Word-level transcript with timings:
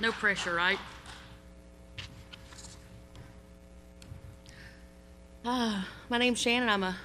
No 0.00 0.12
pressure, 0.12 0.54
right? 0.54 0.78
Ah, 5.44 5.88
my 6.08 6.18
name's 6.18 6.38
Shannon. 6.38 6.68
I'm 6.68 6.84
a 6.84 6.96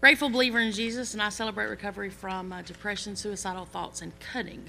grateful 0.00 0.30
believer 0.30 0.58
in 0.58 0.72
Jesus, 0.72 1.12
and 1.12 1.22
I 1.22 1.28
celebrate 1.28 1.66
recovery 1.66 2.08
from 2.08 2.50
uh, 2.50 2.62
depression, 2.62 3.14
suicidal 3.14 3.66
thoughts, 3.66 4.00
and 4.00 4.18
cutting. 4.20 4.64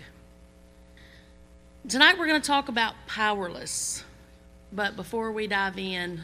Tonight 1.87 2.17
we're 2.19 2.27
going 2.27 2.41
to 2.41 2.47
talk 2.47 2.67
about 2.67 2.95
powerless. 3.07 4.03
But 4.73 4.97
before 4.97 5.31
we 5.31 5.47
dive 5.47 5.77
in, 5.77 6.21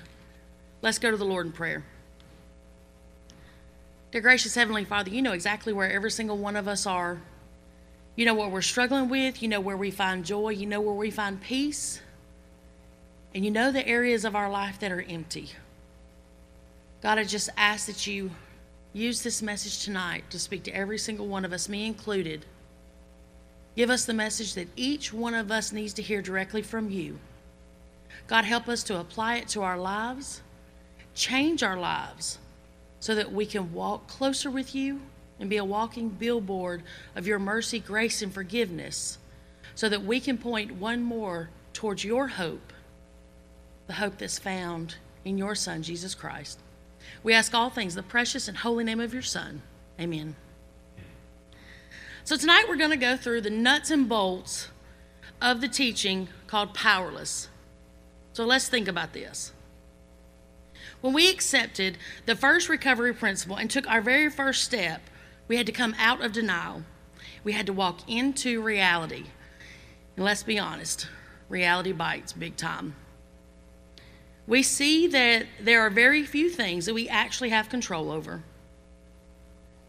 let's 0.81 0.99
go 0.99 1.09
to 1.11 1.15
the 1.15 1.23
Lord 1.23 1.45
in 1.45 1.53
prayer. 1.53 1.85
Dear 4.11 4.19
gracious 4.19 4.53
Heavenly 4.53 4.83
Father, 4.83 5.11
you 5.11 5.21
know 5.21 5.31
exactly 5.31 5.71
where 5.71 5.89
every 5.89 6.11
single 6.11 6.37
one 6.37 6.57
of 6.57 6.67
us 6.67 6.85
are. 6.85 7.21
You 8.15 8.25
know 8.25 8.35
what 8.35 8.51
we're 8.51 8.61
struggling 8.61 9.09
with. 9.09 9.41
You 9.41 9.47
know 9.47 9.59
where 9.59 9.77
we 9.77 9.89
find 9.91 10.23
joy. 10.23 10.49
You 10.49 10.67
know 10.67 10.81
where 10.81 10.93
we 10.93 11.09
find 11.09 11.41
peace. 11.41 11.99
And 13.33 13.43
you 13.43 13.49
know 13.49 13.71
the 13.71 13.87
areas 13.87 14.25
of 14.25 14.35
our 14.35 14.49
life 14.49 14.79
that 14.79 14.91
are 14.91 15.01
empty. 15.01 15.49
God, 17.01 17.17
I 17.17 17.23
just 17.23 17.49
ask 17.57 17.87
that 17.87 18.05
you 18.05 18.29
use 18.93 19.23
this 19.23 19.41
message 19.41 19.83
tonight 19.83 20.23
to 20.29 20.39
speak 20.39 20.63
to 20.63 20.75
every 20.75 20.99
single 20.99 21.27
one 21.27 21.43
of 21.43 21.51
us, 21.51 21.67
me 21.67 21.87
included. 21.87 22.45
Give 23.75 23.89
us 23.89 24.05
the 24.05 24.13
message 24.13 24.53
that 24.53 24.67
each 24.75 25.11
one 25.11 25.33
of 25.33 25.51
us 25.51 25.71
needs 25.71 25.93
to 25.93 26.03
hear 26.03 26.21
directly 26.21 26.61
from 26.61 26.91
you. 26.91 27.17
God, 28.27 28.45
help 28.45 28.69
us 28.69 28.83
to 28.83 28.99
apply 28.99 29.37
it 29.37 29.47
to 29.49 29.63
our 29.63 29.77
lives, 29.77 30.41
change 31.15 31.63
our 31.63 31.77
lives 31.77 32.37
so 32.99 33.15
that 33.15 33.33
we 33.33 33.47
can 33.47 33.73
walk 33.73 34.07
closer 34.07 34.51
with 34.51 34.75
you 34.75 35.01
and 35.43 35.49
be 35.49 35.57
a 35.57 35.65
walking 35.65 36.07
billboard 36.07 36.81
of 37.17 37.27
your 37.27 37.37
mercy, 37.37 37.77
grace, 37.77 38.21
and 38.21 38.33
forgiveness 38.33 39.17
so 39.75 39.89
that 39.89 40.05
we 40.05 40.21
can 40.21 40.37
point 40.37 40.71
one 40.75 41.03
more 41.03 41.49
towards 41.73 42.05
your 42.05 42.29
hope, 42.29 42.71
the 43.87 43.93
hope 43.95 44.17
that's 44.19 44.39
found 44.39 44.95
in 45.25 45.37
your 45.37 45.53
Son, 45.53 45.83
Jesus 45.83 46.15
Christ. 46.15 46.61
We 47.23 47.33
ask 47.33 47.53
all 47.53 47.69
things 47.69 47.93
the 47.93 48.03
precious 48.03 48.47
and 48.47 48.55
holy 48.55 48.85
name 48.85 49.01
of 49.01 49.11
your 49.13 49.21
Son. 49.21 49.61
Amen. 49.99 50.37
So, 52.23 52.37
tonight 52.37 52.67
we're 52.69 52.77
going 52.77 52.91
to 52.91 52.95
go 52.95 53.17
through 53.17 53.41
the 53.41 53.49
nuts 53.49 53.91
and 53.91 54.07
bolts 54.07 54.69
of 55.41 55.59
the 55.59 55.67
teaching 55.67 56.29
called 56.47 56.73
Powerless. 56.73 57.49
So, 58.31 58.45
let's 58.45 58.69
think 58.69 58.87
about 58.87 59.11
this. 59.11 59.51
When 61.01 61.11
we 61.11 61.29
accepted 61.29 61.97
the 62.27 62.37
first 62.37 62.69
recovery 62.69 63.13
principle 63.13 63.57
and 63.57 63.69
took 63.69 63.85
our 63.89 63.99
very 63.99 64.29
first 64.29 64.63
step, 64.63 65.01
we 65.47 65.57
had 65.57 65.65
to 65.65 65.71
come 65.71 65.95
out 65.97 66.23
of 66.23 66.31
denial. 66.31 66.83
We 67.43 67.53
had 67.53 67.65
to 67.67 67.73
walk 67.73 68.09
into 68.09 68.61
reality. 68.61 69.25
And 70.15 70.25
let's 70.25 70.43
be 70.43 70.59
honest, 70.59 71.07
reality 71.49 71.91
bites 71.91 72.33
big 72.33 72.55
time. 72.55 72.95
We 74.45 74.63
see 74.63 75.07
that 75.07 75.45
there 75.59 75.81
are 75.81 75.89
very 75.89 76.23
few 76.23 76.49
things 76.49 76.85
that 76.85 76.93
we 76.93 77.07
actually 77.07 77.49
have 77.49 77.69
control 77.69 78.11
over. 78.11 78.43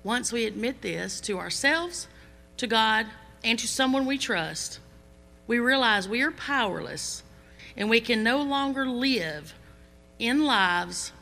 Once 0.02 0.32
we 0.32 0.44
admit 0.44 0.82
this 0.82 1.20
to 1.22 1.38
ourselves, 1.38 2.08
to 2.58 2.66
God, 2.66 3.06
and 3.42 3.58
to 3.58 3.66
someone 3.66 4.06
we 4.06 4.18
trust, 4.18 4.78
we 5.46 5.58
realize 5.58 6.08
we 6.08 6.22
are 6.22 6.30
powerless 6.30 7.22
and 7.76 7.90
we 7.90 8.00
can 8.00 8.22
no 8.22 8.42
longer 8.42 8.86
live 8.86 9.54
in 10.18 10.44
lives 10.44 11.12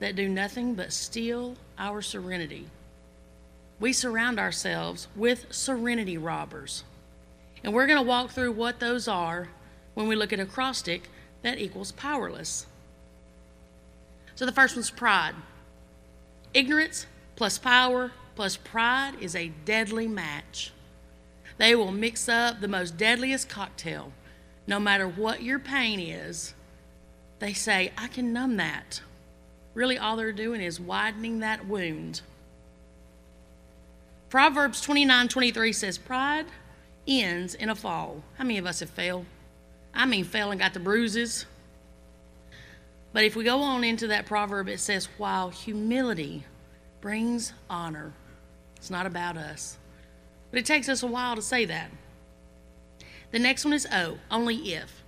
that 0.00 0.16
do 0.16 0.28
nothing 0.28 0.74
but 0.74 0.92
steal 0.92 1.56
our 1.78 2.02
serenity. 2.02 2.66
We 3.82 3.92
surround 3.92 4.38
ourselves 4.38 5.08
with 5.16 5.52
serenity 5.52 6.16
robbers. 6.16 6.84
And 7.64 7.74
we're 7.74 7.88
going 7.88 7.98
to 7.98 8.08
walk 8.08 8.30
through 8.30 8.52
what 8.52 8.78
those 8.78 9.08
are 9.08 9.48
when 9.94 10.06
we 10.06 10.14
look 10.14 10.32
at 10.32 10.38
acrostic 10.38 11.08
that 11.42 11.58
equals 11.58 11.90
powerless. 11.90 12.66
So 14.36 14.46
the 14.46 14.52
first 14.52 14.76
one's 14.76 14.92
pride. 14.92 15.34
Ignorance 16.54 17.06
plus 17.34 17.58
power 17.58 18.12
plus 18.36 18.56
pride 18.56 19.14
is 19.20 19.34
a 19.34 19.50
deadly 19.64 20.06
match. 20.06 20.70
They 21.58 21.74
will 21.74 21.90
mix 21.90 22.28
up 22.28 22.60
the 22.60 22.68
most 22.68 22.96
deadliest 22.96 23.48
cocktail. 23.48 24.12
No 24.64 24.78
matter 24.78 25.08
what 25.08 25.42
your 25.42 25.58
pain 25.58 25.98
is, 25.98 26.54
they 27.40 27.52
say, 27.52 27.90
I 27.98 28.06
can 28.06 28.32
numb 28.32 28.58
that. 28.58 29.02
Really, 29.74 29.98
all 29.98 30.16
they're 30.16 30.30
doing 30.30 30.60
is 30.60 30.78
widening 30.78 31.40
that 31.40 31.66
wound. 31.66 32.20
Proverbs 34.32 34.80
29 34.80 35.28
23 35.28 35.72
says, 35.74 35.98
Pride 35.98 36.46
ends 37.06 37.54
in 37.54 37.68
a 37.68 37.74
fall. 37.74 38.22
How 38.38 38.44
many 38.44 38.56
of 38.56 38.64
us 38.64 38.80
have 38.80 38.88
failed? 38.88 39.26
I 39.92 40.06
mean, 40.06 40.24
fell 40.24 40.50
and 40.50 40.58
got 40.58 40.72
the 40.72 40.80
bruises. 40.80 41.44
But 43.12 43.24
if 43.24 43.36
we 43.36 43.44
go 43.44 43.60
on 43.60 43.84
into 43.84 44.06
that 44.06 44.24
proverb, 44.24 44.70
it 44.70 44.80
says, 44.80 45.04
While 45.18 45.50
humility 45.50 46.46
brings 47.02 47.52
honor, 47.68 48.14
it's 48.76 48.88
not 48.88 49.04
about 49.04 49.36
us. 49.36 49.76
But 50.50 50.60
it 50.60 50.64
takes 50.64 50.88
us 50.88 51.02
a 51.02 51.06
while 51.06 51.36
to 51.36 51.42
say 51.42 51.66
that. 51.66 51.90
The 53.32 53.38
next 53.38 53.66
one 53.66 53.74
is 53.74 53.86
O, 53.92 54.16
only 54.30 54.56
if. 54.72 55.04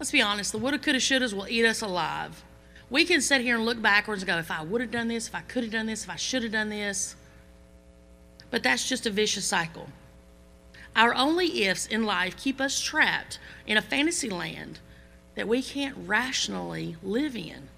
Let's 0.00 0.10
be 0.10 0.22
honest, 0.22 0.52
the 0.52 0.58
woulda, 0.58 0.78
coulda, 0.78 1.00
shouldas 1.00 1.34
will 1.34 1.48
eat 1.48 1.66
us 1.66 1.82
alive. 1.82 2.42
We 2.88 3.04
can 3.04 3.20
sit 3.20 3.42
here 3.42 3.56
and 3.56 3.66
look 3.66 3.82
backwards 3.82 4.22
and 4.22 4.26
go, 4.26 4.38
if 4.38 4.50
I 4.50 4.62
would 4.62 4.80
have 4.80 4.90
done 4.90 5.08
this, 5.08 5.28
if 5.28 5.34
I 5.34 5.42
could 5.42 5.64
have 5.64 5.72
done 5.72 5.84
this, 5.84 6.04
if 6.04 6.08
I 6.08 6.16
should 6.16 6.44
have 6.44 6.52
done 6.52 6.70
this. 6.70 7.14
But 8.50 8.62
that's 8.62 8.88
just 8.88 9.06
a 9.06 9.10
vicious 9.10 9.44
cycle. 9.44 9.88
Our 10.96 11.14
only 11.14 11.64
ifs 11.64 11.86
in 11.86 12.04
life 12.04 12.36
keep 12.36 12.60
us 12.60 12.80
trapped 12.80 13.38
in 13.66 13.76
a 13.76 13.82
fantasy 13.82 14.28
land 14.30 14.80
that 15.34 15.48
we 15.48 15.62
can't 15.62 15.96
rationally 16.06 16.96
live 17.02 17.36
in. 17.36 17.68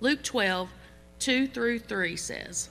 Luke 0.00 0.22
12, 0.22 0.70
2 1.18 1.46
through 1.46 1.78
3 1.78 2.16
says, 2.16 2.70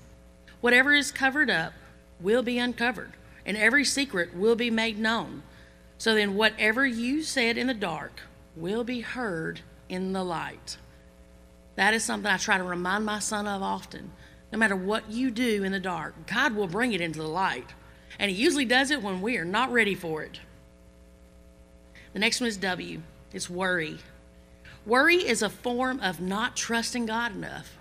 Whatever 0.62 0.94
is 0.94 1.12
covered 1.12 1.50
up 1.50 1.74
will 2.20 2.44
be 2.44 2.60
uncovered, 2.60 3.14
and 3.46 3.56
every 3.56 3.86
secret 3.86 4.36
will 4.36 4.56
be 4.56 4.70
made 4.70 5.00
known. 5.00 5.44
So 5.98 6.14
then, 6.14 6.36
whatever 6.36 6.86
you 6.86 7.24
said 7.24 7.58
in 7.58 7.68
the 7.68 7.74
dark 7.74 8.22
will 8.56 8.84
be 8.84 9.02
heard 9.02 9.62
in 9.88 10.14
the 10.14 10.24
light. 10.24 10.78
That 11.76 11.94
is 11.94 12.04
something 12.04 12.32
I 12.32 12.38
try 12.38 12.58
to 12.58 12.64
remind 12.64 13.06
my 13.06 13.20
son 13.20 13.48
of 13.48 13.62
often. 13.62 14.12
No 14.52 14.58
matter 14.58 14.76
what 14.76 15.12
you 15.12 15.30
do 15.30 15.64
in 15.64 15.72
the 15.72 15.80
dark, 15.80 16.16
God 16.28 16.56
will 16.56 16.68
bring 16.68 16.94
it 16.94 17.02
into 17.02 17.20
the 17.20 17.28
light. 17.28 17.68
And 18.18 18.32
He 18.32 18.38
usually 18.38 18.66
does 18.66 18.92
it 18.92 19.02
when 19.04 19.22
we 19.22 19.38
are 19.38 19.46
not 19.46 19.72
ready 19.72 19.96
for 19.96 20.24
it. 20.24 20.40
The 22.14 22.20
next 22.20 22.42
one 22.42 22.48
is 22.48 22.58
W 22.58 23.02
it's 23.32 23.50
worry. 23.50 24.00
Worry 24.86 25.18
is 25.18 25.42
a 25.42 25.50
form 25.50 26.00
of 26.00 26.20
not 26.20 26.56
trusting 26.56 27.06
God 27.06 27.36
enough. 27.36 27.78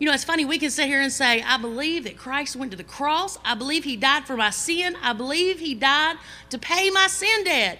You 0.00 0.08
know, 0.08 0.14
it's 0.14 0.24
funny, 0.24 0.44
we 0.44 0.58
can 0.58 0.70
sit 0.70 0.86
here 0.86 1.00
and 1.00 1.12
say, 1.12 1.42
I 1.42 1.58
believe 1.58 2.04
that 2.04 2.16
Christ 2.16 2.56
went 2.56 2.72
to 2.72 2.76
the 2.76 2.82
cross. 2.82 3.38
I 3.44 3.54
believe 3.54 3.84
he 3.84 3.96
died 3.96 4.26
for 4.26 4.36
my 4.36 4.50
sin. 4.50 4.96
I 5.00 5.12
believe 5.12 5.60
he 5.60 5.76
died 5.76 6.16
to 6.50 6.58
pay 6.58 6.90
my 6.90 7.06
sin 7.06 7.44
debt. 7.44 7.78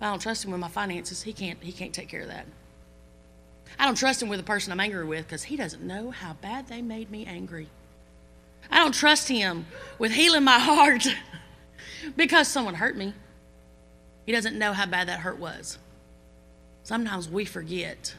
I 0.00 0.06
don't 0.06 0.18
trust 0.18 0.46
him 0.46 0.50
with 0.50 0.60
my 0.60 0.68
finances. 0.68 1.22
He 1.22 1.34
can't, 1.34 1.62
he 1.62 1.72
can't 1.72 1.92
take 1.92 2.08
care 2.08 2.22
of 2.22 2.28
that. 2.28 2.46
I 3.78 3.86
don't 3.86 3.96
trust 3.96 4.22
him 4.22 4.28
with 4.28 4.38
the 4.38 4.44
person 4.44 4.72
I'm 4.72 4.80
angry 4.80 5.04
with 5.04 5.26
because 5.26 5.44
he 5.44 5.56
doesn't 5.56 5.82
know 5.82 6.10
how 6.10 6.34
bad 6.34 6.68
they 6.68 6.82
made 6.82 7.10
me 7.10 7.26
angry. 7.26 7.68
I 8.70 8.78
don't 8.78 8.94
trust 8.94 9.28
him 9.28 9.66
with 9.98 10.12
healing 10.12 10.44
my 10.44 10.58
heart 10.58 11.06
because 12.16 12.48
someone 12.48 12.74
hurt 12.74 12.96
me. 12.96 13.14
He 14.26 14.32
doesn't 14.32 14.58
know 14.58 14.72
how 14.72 14.86
bad 14.86 15.08
that 15.08 15.20
hurt 15.20 15.38
was. 15.38 15.78
Sometimes 16.82 17.28
we 17.28 17.44
forget 17.44 18.14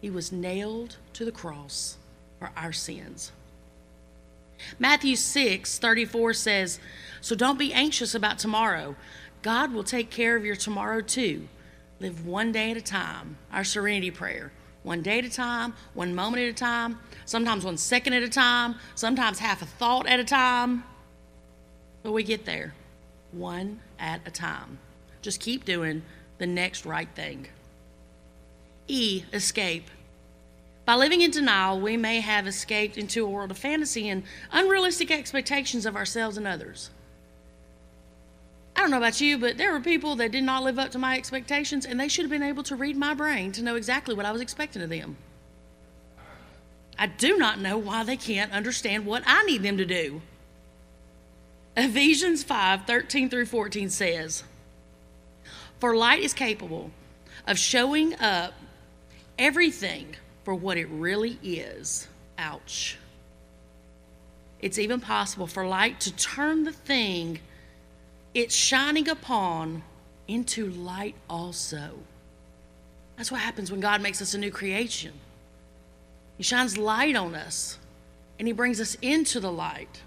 he 0.00 0.10
was 0.10 0.32
nailed 0.32 0.96
to 1.14 1.24
the 1.24 1.32
cross 1.32 1.96
for 2.38 2.50
our 2.56 2.72
sins. 2.72 3.32
Matthew 4.78 5.16
6 5.16 5.78
34 5.78 6.34
says, 6.34 6.80
So 7.20 7.34
don't 7.34 7.58
be 7.58 7.72
anxious 7.72 8.14
about 8.14 8.38
tomorrow. 8.38 8.96
God 9.42 9.72
will 9.72 9.84
take 9.84 10.10
care 10.10 10.36
of 10.36 10.44
your 10.44 10.56
tomorrow 10.56 11.00
too. 11.00 11.48
Live 11.98 12.26
one 12.26 12.52
day 12.52 12.70
at 12.70 12.76
a 12.76 12.82
time. 12.82 13.36
Our 13.52 13.64
serenity 13.64 14.10
prayer. 14.10 14.52
One 14.82 15.02
day 15.02 15.18
at 15.18 15.24
a 15.24 15.30
time, 15.30 15.74
one 15.94 16.14
moment 16.14 16.42
at 16.42 16.48
a 16.48 16.54
time, 16.54 16.98
sometimes 17.26 17.64
one 17.64 17.76
second 17.76 18.14
at 18.14 18.22
a 18.22 18.28
time, 18.28 18.76
sometimes 18.94 19.38
half 19.38 19.60
a 19.62 19.66
thought 19.66 20.06
at 20.06 20.20
a 20.20 20.24
time. 20.24 20.84
But 22.02 22.12
we 22.12 22.22
get 22.22 22.46
there 22.46 22.74
one 23.32 23.80
at 23.98 24.20
a 24.26 24.30
time. 24.30 24.78
Just 25.22 25.40
keep 25.40 25.64
doing 25.64 26.02
the 26.38 26.46
next 26.46 26.86
right 26.86 27.08
thing. 27.14 27.46
E, 28.88 29.24
escape. 29.32 29.90
By 30.86 30.94
living 30.94 31.20
in 31.20 31.30
denial, 31.30 31.78
we 31.78 31.96
may 31.96 32.20
have 32.20 32.46
escaped 32.46 32.96
into 32.96 33.24
a 33.24 33.28
world 33.28 33.50
of 33.50 33.58
fantasy 33.58 34.08
and 34.08 34.24
unrealistic 34.50 35.10
expectations 35.10 35.86
of 35.86 35.94
ourselves 35.94 36.36
and 36.36 36.46
others. 36.46 36.90
I 38.80 38.82
don't 38.82 38.92
know 38.92 38.96
about 38.96 39.20
you, 39.20 39.36
but 39.36 39.58
there 39.58 39.72
were 39.72 39.80
people 39.80 40.16
that 40.16 40.32
did 40.32 40.42
not 40.42 40.62
live 40.62 40.78
up 40.78 40.90
to 40.92 40.98
my 40.98 41.18
expectations, 41.18 41.84
and 41.84 42.00
they 42.00 42.08
should 42.08 42.22
have 42.22 42.30
been 42.30 42.42
able 42.42 42.62
to 42.62 42.74
read 42.74 42.96
my 42.96 43.12
brain 43.12 43.52
to 43.52 43.62
know 43.62 43.76
exactly 43.76 44.14
what 44.14 44.24
I 44.24 44.32
was 44.32 44.40
expecting 44.40 44.80
of 44.80 44.88
them. 44.88 45.18
I 46.98 47.06
do 47.06 47.36
not 47.36 47.60
know 47.60 47.76
why 47.76 48.04
they 48.04 48.16
can't 48.16 48.50
understand 48.52 49.04
what 49.04 49.22
I 49.26 49.42
need 49.42 49.62
them 49.62 49.76
to 49.76 49.84
do. 49.84 50.22
Ephesians 51.76 52.42
5 52.42 52.86
13 52.86 53.28
through 53.28 53.44
14 53.44 53.90
says, 53.90 54.44
For 55.78 55.94
light 55.94 56.22
is 56.22 56.32
capable 56.32 56.90
of 57.46 57.58
showing 57.58 58.14
up 58.14 58.54
everything 59.38 60.16
for 60.42 60.54
what 60.54 60.78
it 60.78 60.88
really 60.88 61.38
is. 61.42 62.08
Ouch. 62.38 62.96
It's 64.58 64.78
even 64.78 65.00
possible 65.00 65.46
for 65.46 65.66
light 65.66 66.00
to 66.00 66.16
turn 66.16 66.64
the 66.64 66.72
thing 66.72 67.40
it's 68.34 68.54
shining 68.54 69.08
upon 69.08 69.82
into 70.28 70.70
light 70.70 71.16
also. 71.28 71.90
That's 73.16 73.30
what 73.30 73.40
happens 73.40 73.70
when 73.70 73.80
God 73.80 74.00
makes 74.00 74.22
us 74.22 74.34
a 74.34 74.38
new 74.38 74.50
creation. 74.50 75.12
He 76.36 76.42
shines 76.42 76.78
light 76.78 77.16
on 77.16 77.34
us 77.34 77.78
and 78.38 78.46
He 78.46 78.52
brings 78.52 78.80
us 78.80 78.96
into 79.02 79.40
the 79.40 79.52
light. 79.52 80.02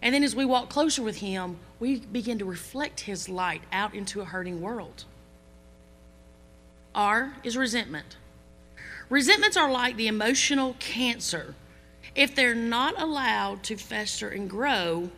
And 0.00 0.14
then 0.14 0.24
as 0.24 0.34
we 0.34 0.44
walk 0.44 0.68
closer 0.68 1.02
with 1.02 1.18
Him, 1.18 1.58
we 1.78 2.00
begin 2.00 2.38
to 2.38 2.44
reflect 2.44 3.00
His 3.00 3.28
light 3.28 3.62
out 3.70 3.94
into 3.94 4.20
a 4.20 4.24
hurting 4.24 4.60
world. 4.60 5.04
R 6.94 7.34
is 7.44 7.56
resentment. 7.56 8.16
Resentments 9.08 9.56
are 9.56 9.70
like 9.70 9.96
the 9.96 10.08
emotional 10.08 10.74
cancer. 10.78 11.54
If 12.14 12.34
they're 12.34 12.54
not 12.54 13.00
allowed 13.00 13.62
to 13.64 13.76
fester 13.76 14.28
and 14.28 14.50
grow, 14.50 15.10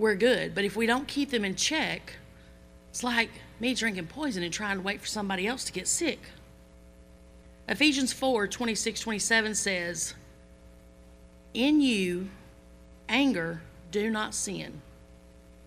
we're 0.00 0.14
good. 0.14 0.54
But 0.54 0.64
if 0.64 0.74
we 0.74 0.86
don't 0.86 1.06
keep 1.06 1.30
them 1.30 1.44
in 1.44 1.54
check, 1.54 2.14
it's 2.88 3.04
like 3.04 3.30
me 3.60 3.74
drinking 3.74 4.06
poison 4.06 4.42
and 4.42 4.52
trying 4.52 4.78
to 4.78 4.82
wait 4.82 5.00
for 5.00 5.06
somebody 5.06 5.46
else 5.46 5.64
to 5.64 5.72
get 5.72 5.86
sick. 5.86 6.18
Ephesians 7.68 8.12
4 8.12 8.48
26 8.48 9.00
27 9.00 9.54
says, 9.54 10.14
In 11.54 11.80
you, 11.80 12.30
anger, 13.08 13.60
do 13.92 14.10
not 14.10 14.34
sin. 14.34 14.80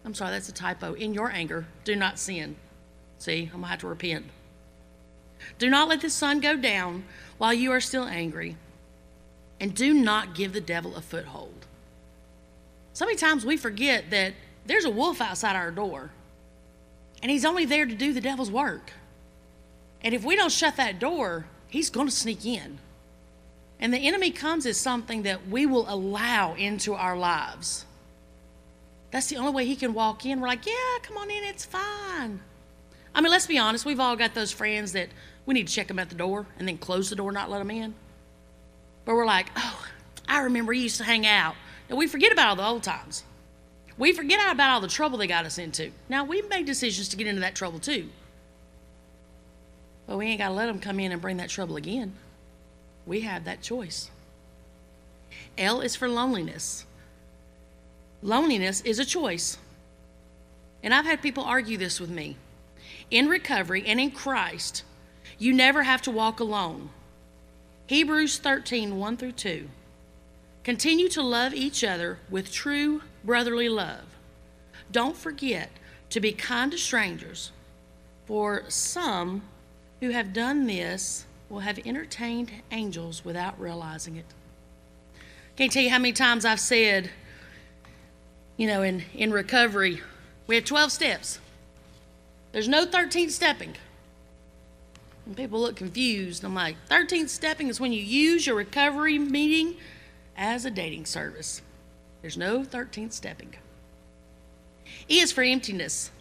I'm 0.04 0.14
sorry, 0.14 0.32
that's 0.32 0.50
a 0.50 0.54
typo. 0.54 0.94
In 0.94 1.14
your 1.14 1.32
anger, 1.32 1.66
do 1.86 1.96
not 1.96 2.20
sin. 2.20 2.58
See, 3.20 3.44
I'm 3.44 3.52
going 3.52 3.64
to 3.64 3.68
have 3.68 3.80
to 3.80 3.88
repent. 3.88 4.26
Do 5.60 5.70
not 5.70 5.88
let 5.88 6.02
the 6.02 6.10
sun 6.10 6.42
go 6.42 6.58
down 6.58 7.06
while 7.38 7.54
you 7.54 7.72
are 7.72 7.80
still 7.80 8.04
angry, 8.04 8.58
and 9.60 9.74
do 9.74 9.94
not 9.94 10.36
give 10.36 10.52
the 10.52 10.62
devil 10.62 10.96
a 10.96 11.02
foothold. 11.02 11.63
So 12.94 13.06
many 13.06 13.18
times 13.18 13.46
we 13.46 13.58
forget 13.58 14.12
that 14.12 14.34
there's 14.66 14.86
a 14.86 14.90
wolf 14.90 15.20
outside 15.20 15.56
our 15.56 15.72
door, 15.72 16.12
and 17.22 17.32
he's 17.32 17.46
only 17.46 17.66
there 17.66 17.86
to 17.86 17.96
do 17.96 18.14
the 18.14 18.22
devil's 18.22 18.52
work. 18.52 18.94
And 20.04 20.14
if 20.14 20.24
we 20.24 20.36
don't 20.36 20.52
shut 20.52 20.76
that 20.78 21.00
door, 21.00 21.46
he's 21.68 21.90
going 21.90 22.08
to 22.08 22.14
sneak 22.14 22.46
in. 22.46 22.78
And 23.80 23.94
the 23.94 24.08
enemy 24.08 24.32
comes 24.32 24.66
as 24.66 24.78
something 24.78 25.24
that 25.24 25.48
we 25.48 25.66
will 25.66 25.92
allow 25.92 26.54
into 26.54 26.94
our 26.94 27.18
lives. 27.18 27.86
That's 29.12 29.28
the 29.28 29.38
only 29.38 29.52
way 29.52 29.66
he 29.66 29.76
can 29.76 29.94
walk 29.94 30.26
in. 30.26 30.40
We're 30.40 30.48
like, 30.48 30.66
yeah, 30.66 30.98
come 31.02 31.18
on 31.18 31.30
in, 31.30 31.44
it's 31.44 31.66
fine. 31.66 32.40
I 33.16 33.22
mean, 33.22 33.32
let's 33.32 33.48
be 33.48 33.58
honest, 33.58 33.86
we've 33.86 34.00
all 34.00 34.16
got 34.16 34.34
those 34.34 34.52
friends 34.52 34.94
that 34.94 35.10
we 35.46 35.54
need 35.54 35.68
to 35.68 35.74
check 35.74 35.88
them 35.88 36.00
at 36.00 36.10
the 36.10 36.16
door 36.16 36.46
and 36.58 36.68
then 36.68 36.78
close 36.78 37.10
the 37.10 37.16
door, 37.16 37.32
not 37.32 37.50
let 37.50 37.60
them 37.60 37.72
in. 37.72 37.94
But 39.06 39.16
we're 39.16 39.26
like, 39.26 39.48
oh, 39.56 39.86
I 40.28 40.42
remember 40.42 40.74
you 40.74 40.84
used 40.84 40.98
to 40.98 41.04
hang 41.04 41.26
out. 41.26 41.56
And 41.90 41.98
we 41.98 42.08
forget 42.08 42.32
about 42.32 42.50
all 42.50 42.56
the 42.56 42.68
old 42.68 42.84
times. 42.84 43.24
We 43.98 44.14
forget 44.14 44.52
about 44.52 44.72
all 44.72 44.82
the 44.82 44.88
trouble 44.88 45.18
they 45.18 45.28
got 45.28 45.46
us 45.46 45.58
into. 45.58 45.92
Now, 46.10 46.24
we've 46.24 46.50
made 46.50 46.66
decisions 46.66 47.10
to 47.10 47.18
get 47.18 47.28
into 47.28 47.42
that 47.42 47.56
trouble 47.56 47.80
too. 47.80 48.10
But 50.08 50.18
we 50.18 50.28
ain't 50.28 50.40
got 50.40 50.50
to 50.50 50.54
let 50.54 50.66
them 50.66 50.80
come 50.80 51.00
in 51.00 51.12
and 51.12 51.22
bring 51.22 51.38
that 51.38 51.50
trouble 51.50 51.76
again. 51.76 52.14
We 53.06 53.22
have 53.22 53.46
that 53.46 53.62
choice. 53.62 54.10
L 55.58 55.82
is 55.82 55.96
for 55.96 56.10
loneliness. 56.10 56.86
Loneliness 58.22 58.82
is 58.82 59.00
a 59.00 59.06
choice. 59.06 59.58
And 60.82 60.94
I've 60.94 61.06
had 61.06 61.22
people 61.22 61.44
argue 61.44 61.78
this 61.78 62.00
with 62.00 62.10
me. 62.10 62.38
In 63.12 63.28
recovery 63.28 63.84
and 63.86 64.00
in 64.00 64.12
Christ, 64.12 64.84
you 65.38 65.54
never 65.54 65.84
have 65.84 66.02
to 66.04 66.12
walk 66.12 66.40
alone. 66.40 66.90
Hebrews 67.88 68.38
13, 68.40 68.98
1 68.98 69.18
through 69.18 69.32
2. 69.34 69.70
Continue 70.64 71.10
to 71.10 71.22
love 71.22 71.54
each 71.54 71.84
other 71.84 72.20
with 72.30 72.52
true 72.52 73.02
brotherly 73.24 73.68
love. 73.68 74.06
Don't 74.92 75.18
forget 75.18 75.70
to 76.10 76.20
be 76.20 76.32
kind 76.32 76.72
to 76.72 76.78
strangers, 76.78 77.52
for 78.26 78.64
some 78.70 79.42
who 80.00 80.10
have 80.10 80.32
done 80.32 80.68
this 80.68 81.26
will 81.50 81.60
have 81.60 81.80
entertained 81.86 82.52
angels 82.72 83.26
without 83.26 83.60
realizing 83.60 84.16
it. 84.16 84.26
Can't 85.56 85.72
tell 85.72 85.84
you 85.84 85.90
how 85.90 86.00
many 86.00 86.14
times 86.14 86.46
I've 86.46 86.60
said, 86.60 87.10
you 88.58 88.68
know, 88.68 88.82
in, 88.82 89.04
in 89.14 89.32
recovery, 89.32 90.02
we 90.48 90.56
have 90.56 90.66
12 90.66 90.92
steps. 90.92 91.40
There's 92.54 92.68
no 92.68 92.86
13th 92.86 93.32
stepping. 93.32 93.76
And 95.26 95.38
people 95.38 95.60
look 95.60 95.76
confused. 95.76 96.44
I'm 96.44 96.56
like, 96.56 96.76
13th 96.90 97.30
stepping 97.30 97.68
is 97.68 97.80
when 97.80 97.94
you 97.94 98.02
use 98.02 98.46
your 98.48 98.56
recovery 98.56 99.20
meeting 99.20 99.76
as 100.38 100.66
a 100.66 100.72
dating 100.72 101.06
service. 101.06 101.62
There's 102.22 102.38
no 102.38 102.64
13th 102.64 103.14
stepping. 103.14 103.54
E 105.10 105.20
is 105.20 105.32
for 105.32 105.44
emptiness. 105.44 106.12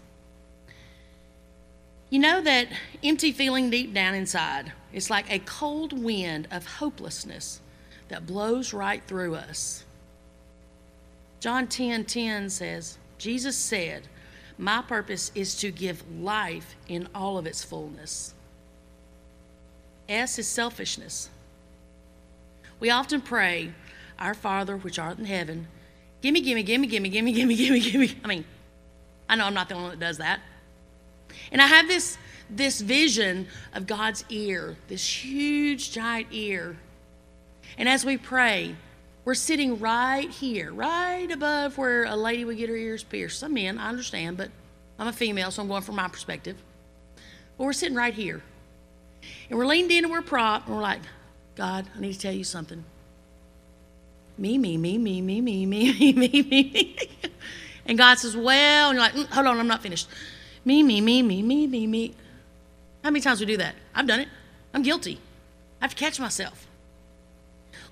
You 2.10 2.18
know 2.18 2.40
that 2.42 2.68
empty 3.02 3.32
feeling 3.32 3.70
deep 3.70 3.94
down 3.94 4.14
inside? 4.14 4.72
It's 4.92 5.08
like 5.08 5.32
a 5.32 5.38
cold 5.38 5.92
wind 5.92 6.46
of 6.50 6.66
hopelessness 6.66 7.60
that 8.08 8.26
blows 8.26 8.74
right 8.74 9.02
through 9.06 9.34
us. 9.34 9.84
John 11.40 11.66
10 11.66 12.04
10 12.04 12.50
says, 12.50 12.98
Jesus 13.16 13.56
said, 13.56 14.02
My 14.58 14.82
purpose 14.82 15.32
is 15.34 15.54
to 15.56 15.70
give 15.70 16.04
life 16.20 16.76
in 16.88 17.08
all 17.14 17.38
of 17.38 17.46
its 17.46 17.64
fullness. 17.64 18.34
S 20.08 20.38
is 20.38 20.46
selfishness. 20.46 21.30
We 22.78 22.90
often 22.90 23.20
pray, 23.20 23.72
Our 24.18 24.34
Father, 24.34 24.76
which 24.76 24.98
art 24.98 25.18
in 25.18 25.24
heaven, 25.24 25.68
gimme, 26.20 26.40
gimme, 26.40 26.62
gimme, 26.62 26.86
gimme, 26.86 27.08
gimme, 27.08 27.32
gimme, 27.32 27.54
gimme, 27.54 27.80
gimme. 27.80 28.14
I 28.24 28.28
mean, 28.28 28.44
I 29.28 29.36
know 29.36 29.44
I'm 29.44 29.54
not 29.54 29.68
the 29.68 29.74
only 29.74 29.88
one 29.88 29.98
that 29.98 30.04
does 30.04 30.18
that. 30.18 30.40
And 31.50 31.60
I 31.60 31.66
have 31.66 31.88
this, 31.88 32.18
this 32.50 32.80
vision 32.80 33.48
of 33.74 33.86
God's 33.86 34.24
ear, 34.28 34.76
this 34.88 35.06
huge, 35.06 35.92
giant 35.92 36.28
ear. 36.30 36.76
And 37.78 37.88
as 37.88 38.04
we 38.04 38.16
pray, 38.16 38.76
we're 39.24 39.34
sitting 39.34 39.78
right 39.78 40.28
here, 40.28 40.72
right 40.72 41.30
above 41.30 41.78
where 41.78 42.04
a 42.04 42.16
lady 42.16 42.44
would 42.44 42.58
get 42.58 42.68
her 42.68 42.76
ears 42.76 43.02
pierced. 43.02 43.38
Some 43.38 43.54
men, 43.54 43.78
I 43.78 43.88
understand, 43.88 44.36
but 44.36 44.50
I'm 44.98 45.08
a 45.08 45.12
female, 45.12 45.50
so 45.50 45.62
I'm 45.62 45.68
going 45.68 45.82
from 45.82 45.96
my 45.96 46.08
perspective. 46.08 46.56
But 47.56 47.64
we're 47.64 47.72
sitting 47.72 47.96
right 47.96 48.14
here. 48.14 48.42
And 49.48 49.58
we're 49.58 49.66
leaned 49.66 49.90
in 49.90 50.04
and 50.04 50.12
we're 50.12 50.22
propped, 50.22 50.66
and 50.66 50.76
we're 50.76 50.82
like, 50.82 51.00
God, 51.54 51.86
I 51.96 52.00
need 52.00 52.14
to 52.14 52.18
tell 52.18 52.32
you 52.32 52.44
something. 52.44 52.84
Me, 54.42 54.58
me, 54.58 54.76
me, 54.76 54.98
me, 54.98 55.20
me, 55.20 55.40
me, 55.40 55.64
me, 55.66 55.92
me, 55.92 56.12
me, 56.12 56.42
me. 56.42 56.96
And 57.86 57.96
God 57.96 58.18
says, 58.18 58.36
Well, 58.36 58.90
and 58.90 58.96
you're 58.96 59.04
like, 59.04 59.12
mm, 59.12 59.32
hold 59.32 59.46
on, 59.46 59.56
I'm 59.60 59.68
not 59.68 59.82
finished. 59.82 60.08
Me, 60.64 60.82
me, 60.82 61.00
me, 61.00 61.22
me, 61.22 61.42
me, 61.42 61.68
me, 61.68 61.86
me. 61.86 62.12
How 63.04 63.10
many 63.10 63.20
times 63.20 63.38
do 63.38 63.46
we 63.46 63.52
do 63.52 63.58
that? 63.58 63.76
I've 63.94 64.08
done 64.08 64.18
it. 64.18 64.26
I'm 64.74 64.82
guilty. 64.82 65.20
I 65.80 65.84
have 65.84 65.94
to 65.94 65.96
catch 65.96 66.18
myself. 66.18 66.66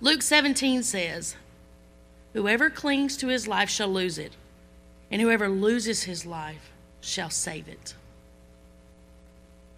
Luke 0.01 0.23
17 0.23 0.83
says, 0.83 1.37
Whoever 2.33 2.69
clings 2.69 3.17
to 3.19 3.29
his 3.29 3.47
life 3.47 3.71
shall 3.71 3.89
lose 3.89 4.19
it, 4.19 4.33
and 5.09 5.23
whoever 5.23 5.49
loses 5.49 6.03
his 6.03 6.27
life 6.27 6.73
shall 7.01 7.31
save 7.31 7.69
it. 7.69 7.95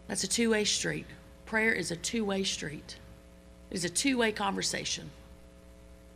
That's 0.08 0.24
a 0.24 0.28
two 0.28 0.48
way 0.52 0.64
street. 0.64 1.04
Prayer 1.44 1.74
is 1.74 1.90
a 1.90 1.96
two 1.96 2.24
way 2.24 2.44
street, 2.44 2.96
it's 3.70 3.84
a 3.84 3.90
two 3.90 4.16
way 4.16 4.32
conversation. 4.32 5.10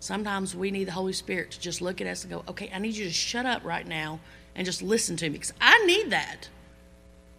Sometimes 0.07 0.55
we 0.55 0.71
need 0.71 0.85
the 0.85 0.93
Holy 0.93 1.13
Spirit 1.13 1.51
to 1.51 1.61
just 1.61 1.83
look 1.83 2.01
at 2.01 2.07
us 2.07 2.23
and 2.23 2.33
go, 2.33 2.45
okay, 2.47 2.71
I 2.73 2.79
need 2.79 2.95
you 2.95 3.07
to 3.07 3.13
shut 3.13 3.45
up 3.45 3.65
right 3.65 3.85
now 3.85 4.21
and 4.55 4.65
just 4.65 4.81
listen 4.81 5.17
to 5.17 5.25
me 5.25 5.31
because 5.31 5.53
I 5.61 5.85
need 5.85 6.11
that. 6.11 6.49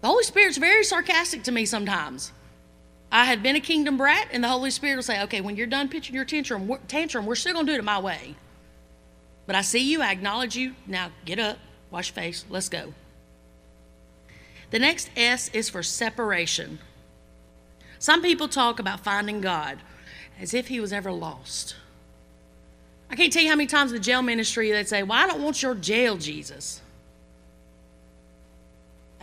The 0.01 0.07
Holy 0.07 0.25
Spirit's 0.25 0.57
very 0.57 0.83
sarcastic 0.83 1.43
to 1.43 1.53
me 1.53 1.65
sometimes. 1.65 2.33
I 3.09 3.23
had 3.23 3.41
been 3.41 3.55
a 3.55 3.61
kingdom 3.61 3.95
brat, 3.95 4.27
and 4.33 4.43
the 4.43 4.49
Holy 4.49 4.69
Spirit 4.69 4.97
will 4.97 5.03
say, 5.03 5.23
okay, 5.23 5.39
when 5.39 5.55
you're 5.55 5.65
done 5.65 5.87
pitching 5.87 6.13
your 6.13 6.25
tantrum, 6.25 6.69
tantrum 6.89 7.25
we're 7.25 7.35
still 7.35 7.53
going 7.53 7.65
to 7.67 7.71
do 7.71 7.79
it 7.79 7.85
my 7.85 7.99
way. 7.99 8.35
But 9.45 9.55
I 9.55 9.61
see 9.61 9.89
you, 9.89 10.01
I 10.01 10.11
acknowledge 10.11 10.57
you. 10.57 10.75
Now 10.85 11.11
get 11.23 11.39
up, 11.39 11.59
wash 11.89 12.09
your 12.09 12.15
face, 12.15 12.43
let's 12.49 12.67
go. 12.67 12.93
The 14.71 14.79
next 14.79 15.09
S 15.15 15.47
is 15.53 15.69
for 15.69 15.83
separation. 15.83 16.79
Some 17.97 18.21
people 18.21 18.49
talk 18.49 18.77
about 18.77 19.05
finding 19.05 19.39
God 19.39 19.77
as 20.37 20.53
if 20.53 20.67
he 20.67 20.81
was 20.81 20.91
ever 20.91 21.13
lost. 21.13 21.77
I 23.09 23.15
can't 23.15 23.31
tell 23.31 23.41
you 23.41 23.49
how 23.49 23.55
many 23.55 23.67
times 23.67 23.91
the 23.91 23.99
jail 23.99 24.21
ministry 24.21 24.71
they'd 24.71 24.87
say, 24.87 25.03
Well, 25.03 25.17
I 25.17 25.27
don't 25.27 25.41
want 25.41 25.61
your 25.61 25.75
jail 25.75 26.17
Jesus. 26.17 26.81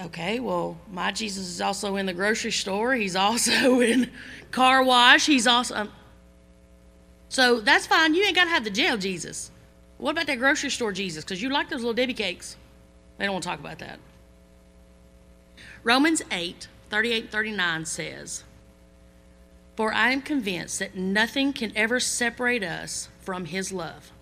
Okay, 0.00 0.40
well, 0.40 0.76
my 0.90 1.12
Jesus 1.12 1.46
is 1.46 1.60
also 1.60 1.96
in 1.96 2.06
the 2.06 2.12
grocery 2.12 2.50
store. 2.50 2.94
He's 2.94 3.14
also 3.14 3.80
in 3.80 4.10
car 4.50 4.82
wash. 4.82 5.26
He's 5.26 5.46
also. 5.46 5.74
Um, 5.74 5.92
so 7.28 7.60
that's 7.60 7.86
fine. 7.86 8.14
You 8.14 8.24
ain't 8.24 8.36
got 8.36 8.44
to 8.44 8.50
have 8.50 8.64
the 8.64 8.70
jail 8.70 8.96
Jesus. 8.96 9.50
What 9.98 10.12
about 10.12 10.26
that 10.26 10.38
grocery 10.38 10.70
store 10.70 10.92
Jesus? 10.92 11.24
Because 11.24 11.40
you 11.40 11.48
like 11.48 11.68
those 11.68 11.80
little 11.80 11.94
Debbie 11.94 12.14
cakes. 12.14 12.56
They 13.18 13.24
don't 13.24 13.34
want 13.34 13.44
to 13.44 13.48
talk 13.48 13.60
about 13.60 13.78
that. 13.78 13.98
Romans 15.82 16.22
8 16.30 16.68
38 16.90 17.30
39 17.30 17.84
says, 17.84 18.44
For 19.76 19.92
I 19.92 20.10
am 20.10 20.22
convinced 20.22 20.78
that 20.78 20.96
nothing 20.96 21.52
can 21.52 21.72
ever 21.76 21.98
separate 21.98 22.62
us 22.62 23.08
from 23.20 23.46
his 23.46 23.72
love. 23.72 24.12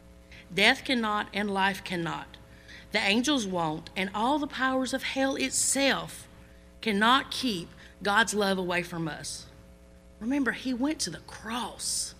Death 0.53 0.85
cannot, 0.85 1.29
and 1.33 1.51
life 1.51 1.85
cannot. 1.85 2.37
The 2.93 2.99
angels 2.99 3.47
won't, 3.47 3.91
and 3.97 4.11
all 4.15 4.39
the 4.39 4.47
powers 4.47 4.93
of 4.93 5.03
hell 5.03 5.37
itself 5.37 6.29
cannot 6.81 7.31
keep 7.31 7.69
God's 8.03 8.35
love 8.35 8.59
away 8.59 8.83
from 8.83 9.09
us. 9.09 9.47
Remember, 10.21 10.53
he 10.53 10.75
went 10.75 10.99
to 11.01 11.11
the 11.11 11.21
cross. 11.21 12.15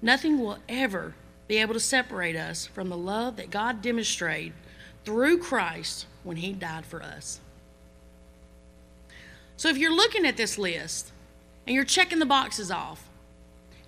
Nothing 0.00 0.38
will 0.38 0.58
ever 0.68 1.14
be 1.48 1.58
able 1.58 1.74
to 1.74 1.80
separate 1.80 2.36
us 2.36 2.66
from 2.66 2.88
the 2.88 2.96
love 2.96 3.36
that 3.36 3.50
God 3.50 3.82
demonstrated 3.82 4.52
through 5.04 5.38
Christ 5.38 6.06
when 6.22 6.36
he 6.36 6.52
died 6.52 6.86
for 6.86 7.02
us. 7.02 7.40
So 9.56 9.68
if 9.68 9.76
you're 9.76 9.94
looking 9.94 10.26
at 10.26 10.36
this 10.36 10.58
list 10.58 11.12
and 11.66 11.74
you're 11.74 11.84
checking 11.84 12.18
the 12.18 12.26
boxes 12.26 12.70
off 12.70 13.08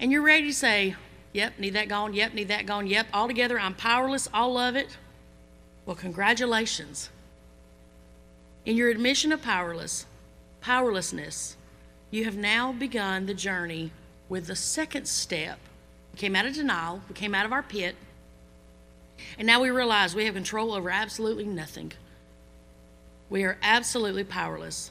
and 0.01 0.11
you're 0.11 0.23
ready 0.23 0.49
to 0.49 0.55
say, 0.55 0.95
yep, 1.33 1.59
need 1.59 1.75
that 1.75 1.89
gone, 1.89 2.15
yep, 2.15 2.35
need 2.35 2.49
that 2.49 2.67
gone, 2.67 2.87
yep, 2.87 3.07
altogether 3.13 3.59
I'm 3.59 3.75
powerless, 3.75 4.29
All 4.33 4.57
of 4.59 4.77
it. 4.77 4.97
Well, 5.85 5.97
congratulations. 5.97 7.11
In 8.65 8.77
your 8.77 8.91
admission 8.91 9.31
of 9.31 9.43
powerless, 9.43 10.07
powerlessness, 10.61 11.57
you 12.11 12.25
have 12.25 12.37
now 12.37 12.73
begun 12.73 13.27
the 13.27 13.35
journey 13.35 13.93
with 14.29 14.49
the 14.49 14.57
second 14.57 15.07
step. 15.07 15.59
We 16.13 16.19
came 16.19 16.35
out 16.35 16.47
of 16.47 16.55
denial, 16.55 17.03
we 17.09 17.15
came 17.15 17.35
out 17.35 17.47
of 17.47 17.53
our 17.53 17.63
pit, 17.63 17.95
and 19.39 19.47
now 19.47 19.61
we 19.61 19.71
realize 19.71 20.15
we 20.15 20.25
have 20.25 20.35
control 20.35 20.73
over 20.73 20.91
absolutely 20.91 21.45
nothing. 21.45 21.93
We 23.31 23.45
are 23.45 23.59
absolutely 23.63 24.25
powerless 24.25 24.91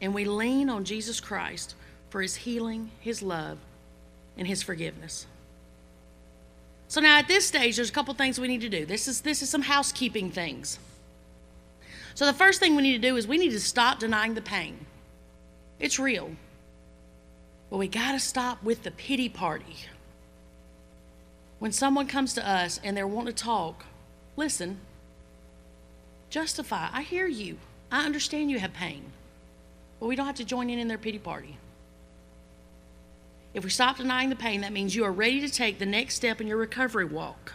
and 0.00 0.14
we 0.14 0.24
lean 0.24 0.68
on 0.68 0.84
Jesus 0.84 1.20
Christ 1.20 1.74
for 2.16 2.22
his 2.22 2.36
healing, 2.36 2.90
his 3.00 3.20
love, 3.20 3.58
and 4.38 4.48
his 4.48 4.62
forgiveness. 4.62 5.26
So 6.88 7.02
now 7.02 7.18
at 7.18 7.28
this 7.28 7.46
stage, 7.46 7.76
there's 7.76 7.90
a 7.90 7.92
couple 7.92 8.14
things 8.14 8.40
we 8.40 8.48
need 8.48 8.62
to 8.62 8.70
do. 8.70 8.86
This 8.86 9.06
is 9.06 9.20
this 9.20 9.42
is 9.42 9.50
some 9.50 9.60
housekeeping 9.60 10.30
things. 10.30 10.78
So 12.14 12.24
the 12.24 12.32
first 12.32 12.58
thing 12.58 12.74
we 12.74 12.82
need 12.82 13.02
to 13.02 13.06
do 13.06 13.18
is 13.18 13.28
we 13.28 13.36
need 13.36 13.50
to 13.50 13.60
stop 13.60 13.98
denying 13.98 14.32
the 14.32 14.40
pain. 14.40 14.86
It's 15.78 15.98
real. 15.98 16.30
But 17.68 17.76
we 17.76 17.86
got 17.86 18.12
to 18.12 18.18
stop 18.18 18.62
with 18.62 18.82
the 18.82 18.92
pity 18.92 19.28
party. 19.28 19.76
When 21.58 21.70
someone 21.70 22.06
comes 22.06 22.32
to 22.32 22.48
us 22.48 22.80
and 22.82 22.96
they're 22.96 23.06
wanting 23.06 23.34
to 23.34 23.44
talk, 23.44 23.84
listen, 24.38 24.78
justify. 26.30 26.88
I 26.94 27.02
hear 27.02 27.26
you. 27.26 27.58
I 27.92 28.06
understand 28.06 28.50
you 28.50 28.58
have 28.58 28.72
pain. 28.72 29.04
But 30.00 30.06
we 30.06 30.16
don't 30.16 30.24
have 30.24 30.36
to 30.36 30.46
join 30.46 30.70
in 30.70 30.78
in 30.78 30.88
their 30.88 30.96
pity 30.96 31.18
party. 31.18 31.58
If 33.56 33.64
we 33.64 33.70
stop 33.70 33.96
denying 33.96 34.28
the 34.28 34.36
pain, 34.36 34.60
that 34.60 34.72
means 34.74 34.94
you 34.94 35.04
are 35.04 35.12
ready 35.12 35.40
to 35.40 35.48
take 35.48 35.78
the 35.78 35.86
next 35.86 36.14
step 36.14 36.42
in 36.42 36.46
your 36.46 36.58
recovery 36.58 37.06
walk. 37.06 37.54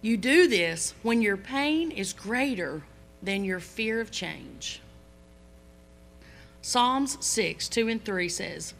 You 0.00 0.16
do 0.16 0.46
this 0.46 0.94
when 1.02 1.20
your 1.20 1.36
pain 1.36 1.90
is 1.90 2.12
greater 2.12 2.84
than 3.20 3.42
your 3.42 3.58
fear 3.58 4.00
of 4.00 4.12
change. 4.12 4.80
Psalms 6.62 7.18
6, 7.20 7.68
2 7.68 7.88
and 7.88 8.04
3 8.04 8.28
says, 8.28 8.74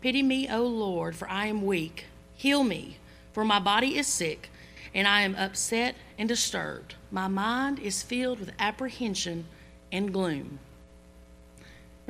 Pity 0.00 0.24
me, 0.24 0.50
O 0.50 0.64
Lord, 0.64 1.14
for 1.14 1.28
I 1.28 1.46
am 1.46 1.62
weak. 1.62 2.06
Heal 2.34 2.64
me, 2.64 2.96
for 3.32 3.44
my 3.44 3.60
body 3.60 3.96
is 3.96 4.08
sick, 4.08 4.50
and 4.92 5.06
I 5.06 5.20
am 5.20 5.36
upset 5.36 5.94
and 6.18 6.28
disturbed. 6.28 6.96
My 7.12 7.28
mind 7.28 7.78
is 7.78 8.02
filled 8.02 8.40
with 8.40 8.50
apprehension 8.58 9.44
and 9.92 10.12
gloom. 10.12 10.58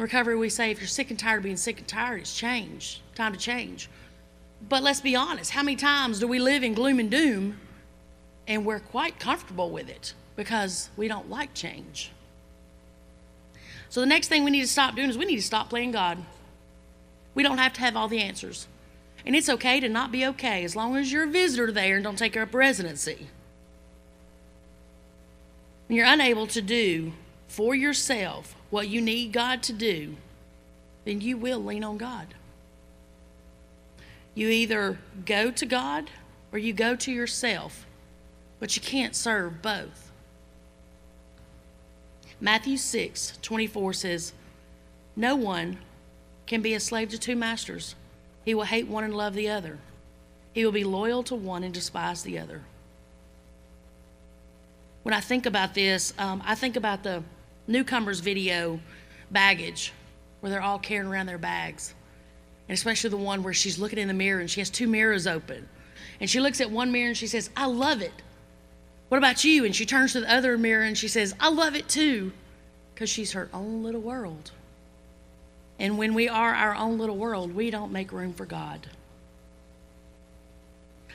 Recovery, 0.00 0.37
we 0.37 0.49
say 0.49 0.71
if 0.71 0.80
you're 0.80 0.88
sick 0.88 1.11
and 1.11 1.19
tired 1.19 1.38
of 1.38 1.42
being 1.45 1.57
sick 1.57 1.78
and 1.78 1.87
tired, 1.87 2.21
it's 2.21 2.35
change, 2.35 3.02
time 3.14 3.33
to 3.33 3.38
change. 3.38 3.88
But 4.69 4.83
let's 4.83 5.00
be 5.00 5.14
honest, 5.14 5.50
how 5.50 5.62
many 5.62 5.76
times 5.76 6.21
do 6.21 6.26
we 6.26 6.38
live 6.38 6.62
in 6.62 6.75
gloom 6.75 6.99
and 6.99 7.11
doom 7.11 7.61
and 8.49 8.64
we're 8.64 8.80
quite 8.80 9.19
comfortable 9.19 9.71
with 9.71 9.88
it 9.88 10.14
because 10.37 10.88
we 10.97 11.07
don't 11.07 11.28
like 11.28 11.52
change? 11.52 12.12
So 13.90 14.00
the 14.00 14.07
next 14.07 14.28
thing 14.28 14.45
we 14.45 14.50
need 14.50 14.62
to 14.62 14.69
stop 14.69 14.95
doing 14.95 15.11
is 15.11 15.19
we 15.19 15.26
need 15.26 15.37
to 15.37 15.42
stop 15.42 15.69
playing 15.69 15.90
God. 15.90 16.19
We 17.35 17.42
don't 17.42 17.59
have 17.59 17.75
to 17.75 17.80
have 17.80 17.97
all 17.97 18.09
the 18.09 18.21
answers. 18.21 18.69
And 19.26 19.37
it's 19.37 19.49
okay 19.49 19.80
to 19.80 19.88
not 19.88 20.12
be 20.12 20.25
okay 20.26 20.64
as 20.64 20.75
long 20.75 20.97
as 20.97 21.12
you're 21.12 21.25
a 21.25 21.30
visitor 21.30 21.71
there 21.71 21.97
and 21.97 22.04
don't 22.04 22.16
take 22.16 22.37
up 22.37 22.54
residency. 22.54 23.26
When 25.88 25.97
you're 25.97 26.07
unable 26.07 26.47
to 26.47 26.62
do 26.62 27.12
for 27.49 27.75
yourself 27.75 28.54
what 28.71 28.89
you 28.89 29.00
need 29.00 29.33
God 29.33 29.62
to 29.65 29.73
do, 29.73 30.17
then 31.05 31.21
you 31.21 31.37
will 31.37 31.62
lean 31.62 31.85
on 31.85 31.99
God. 31.99 32.29
You 34.35 34.49
either 34.49 34.99
go 35.27 35.50
to 35.50 35.67
God 35.67 36.11
or 36.53 36.59
you 36.59 36.73
go 36.73 36.97
to 36.97 37.12
yourself, 37.12 37.87
but 38.59 38.77
you 38.77 38.83
can't 38.83 39.15
serve 39.15 39.61
both. 39.61 40.11
Matthew 42.41 42.77
6 42.77 43.39
24 43.43 43.93
says, 43.93 44.33
No 45.15 45.37
one 45.37 45.79
can 46.47 46.62
be 46.62 46.75
a 46.75 46.81
slave 46.81 47.11
to 47.11 47.19
two 47.19 47.37
masters. 47.37 47.95
He 48.45 48.55
will 48.55 48.65
hate 48.65 48.89
one 48.89 49.05
and 49.05 49.15
love 49.15 49.35
the 49.35 49.49
other. 49.49 49.79
He 50.53 50.65
will 50.65 50.73
be 50.73 50.85
loyal 50.85 51.23
to 51.25 51.35
one 51.35 51.62
and 51.62 51.75
despise 51.75 52.23
the 52.23 52.39
other. 52.39 52.62
When 55.03 55.15
I 55.15 55.21
think 55.21 55.47
about 55.47 55.75
this, 55.75 56.12
um, 56.19 56.43
I 56.45 56.55
think 56.55 56.77
about 56.77 57.03
the 57.03 57.23
newcomers 57.71 58.21
video 58.21 58.81
baggage 59.31 59.93
where 60.41 60.50
they're 60.50 60.62
all 60.62 60.79
carrying 60.79 61.11
around 61.11 61.27
their 61.27 61.39
bags. 61.39 61.95
And 62.69 62.75
especially 62.75 63.11
the 63.11 63.17
one 63.17 63.43
where 63.43 63.55
she's 63.55 63.79
looking 63.79 63.99
in 63.99 64.09
the 64.09 64.15
mirror 64.15 64.41
and 64.41 64.50
she 64.50 64.61
has 64.61 64.71
two 64.71 64.87
mirrors 64.87 65.27
open. 65.27 65.69
And 66.21 66.29
she 66.29 66.41
looks 66.41 66.61
at 66.61 66.71
one 66.71 66.93
mirror 66.93 67.09
and 67.09 67.17
she 67.17 67.27
says, 67.27 67.50
I 67.57 67.67
love 67.67 68.03
it. 68.03 68.12
What 69.09 69.19
about 69.19 69.43
you? 69.45 69.65
And 69.65 69.75
she 69.75 69.87
turns 69.87 70.12
to 70.12 70.21
the 70.21 70.33
other 70.33 70.57
mirror 70.57 70.85
and 70.85 70.97
she 70.97 71.09
says, 71.09 71.35
I 71.41 71.50
love 71.50 71.75
it 71.75 71.89
too. 71.89 72.33
Because 72.95 73.11
she's 73.11 73.33
her 73.33 73.49
own 73.53 73.83
little 73.83 74.00
world. 74.00 74.50
And 75.79 75.97
when 75.97 76.15
we 76.15 76.29
are 76.29 76.55
our 76.55 76.75
own 76.75 76.99
little 76.99 77.17
world, 77.17 77.55
we 77.55 77.71
don't 77.71 77.91
make 77.91 78.12
room 78.12 78.35
for 78.35 78.45
God. 78.45 78.89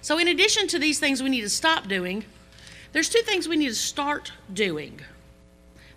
So, 0.02 0.18
in 0.18 0.28
addition 0.28 0.68
to 0.70 0.80
these 0.80 1.00
things 1.00 1.22
we 1.22 1.30
need 1.30 1.42
to 1.42 1.50
stop 1.50 1.88
doing, 1.88 2.26
there's 2.92 3.10
two 3.10 3.22
things 3.22 3.48
we 3.48 3.58
need 3.58 3.70
to 3.70 3.76
start 3.76 4.32
doing. 4.52 5.00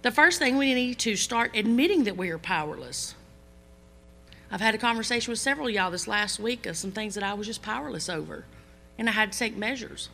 The 0.02 0.11
first 0.12 0.38
thing 0.38 0.57
we 0.57 0.75
need 0.75 0.99
to 1.00 1.17
start 1.17 1.57
admitting 1.57 2.05
that 2.05 2.17
we 2.17 2.31
are 2.31 2.38
powerless. 2.38 3.17
I've 4.50 4.61
had 4.61 4.75
a 4.76 4.78
conversation 4.78 5.33
with 5.33 5.40
several 5.40 5.67
of 5.67 5.75
y'all 5.75 5.90
this 5.90 6.07
last 6.07 6.38
week 6.38 6.67
of 6.67 6.76
some 6.76 6.93
things 6.93 7.14
that 7.17 7.25
I 7.25 7.35
was 7.35 7.49
just 7.49 7.62
powerless 7.62 8.09
over, 8.09 8.45
and 8.97 9.09
I 9.09 9.12
had 9.12 9.33
to 9.33 9.38
take 9.38 9.57
measures. 9.57 10.09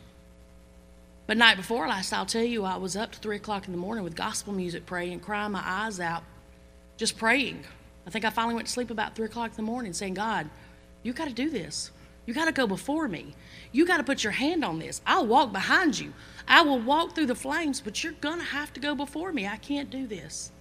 But 1.27 1.37
night 1.37 1.57
before 1.57 1.87
last, 1.87 2.13
I'll 2.13 2.25
tell 2.25 2.43
you, 2.43 2.65
I 2.65 2.77
was 2.77 2.95
up 2.95 3.11
to 3.11 3.19
three 3.19 3.35
o'clock 3.35 3.67
in 3.67 3.71
the 3.71 3.77
morning 3.77 4.03
with 4.03 4.15
gospel 4.15 4.53
music, 4.53 4.87
praying, 4.87 5.19
crying 5.19 5.51
my 5.51 5.61
eyes 5.63 5.99
out, 5.99 6.23
just 6.97 7.17
praying. 7.17 7.63
I 8.07 8.09
think 8.09 8.25
I 8.25 8.31
finally 8.31 8.55
went 8.55 8.67
to 8.67 8.73
sleep 8.73 8.89
about 8.89 9.15
three 9.15 9.25
o'clock 9.25 9.51
in 9.51 9.55
the 9.55 9.61
morning, 9.61 9.93
saying, 9.93 10.15
"God, 10.15 10.49
you 11.03 11.13
got 11.13 11.27
to 11.27 11.33
do 11.33 11.49
this. 11.49 11.91
You 12.25 12.33
got 12.33 12.45
to 12.45 12.51
go 12.51 12.65
before 12.65 13.07
me. 13.07 13.35
You 13.71 13.85
got 13.85 13.97
to 13.97 14.03
put 14.03 14.23
your 14.23 14.33
hand 14.33 14.63
on 14.65 14.79
this. 14.79 15.01
I'll 15.05 15.25
walk 15.25 15.51
behind 15.51 15.99
you. 15.99 16.13
I 16.47 16.61
will 16.61 16.79
walk 16.79 17.13
through 17.13 17.27
the 17.27 17.35
flames, 17.35 17.81
but 17.81 18.03
you're 18.03 18.13
going 18.13 18.39
to 18.39 18.45
have 18.45 18.73
to 18.73 18.79
go 18.79 18.95
before 18.95 19.31
me. 19.31 19.47
I 19.47 19.57
can't 19.57 19.89
do 19.89 20.07
this. 20.07 20.51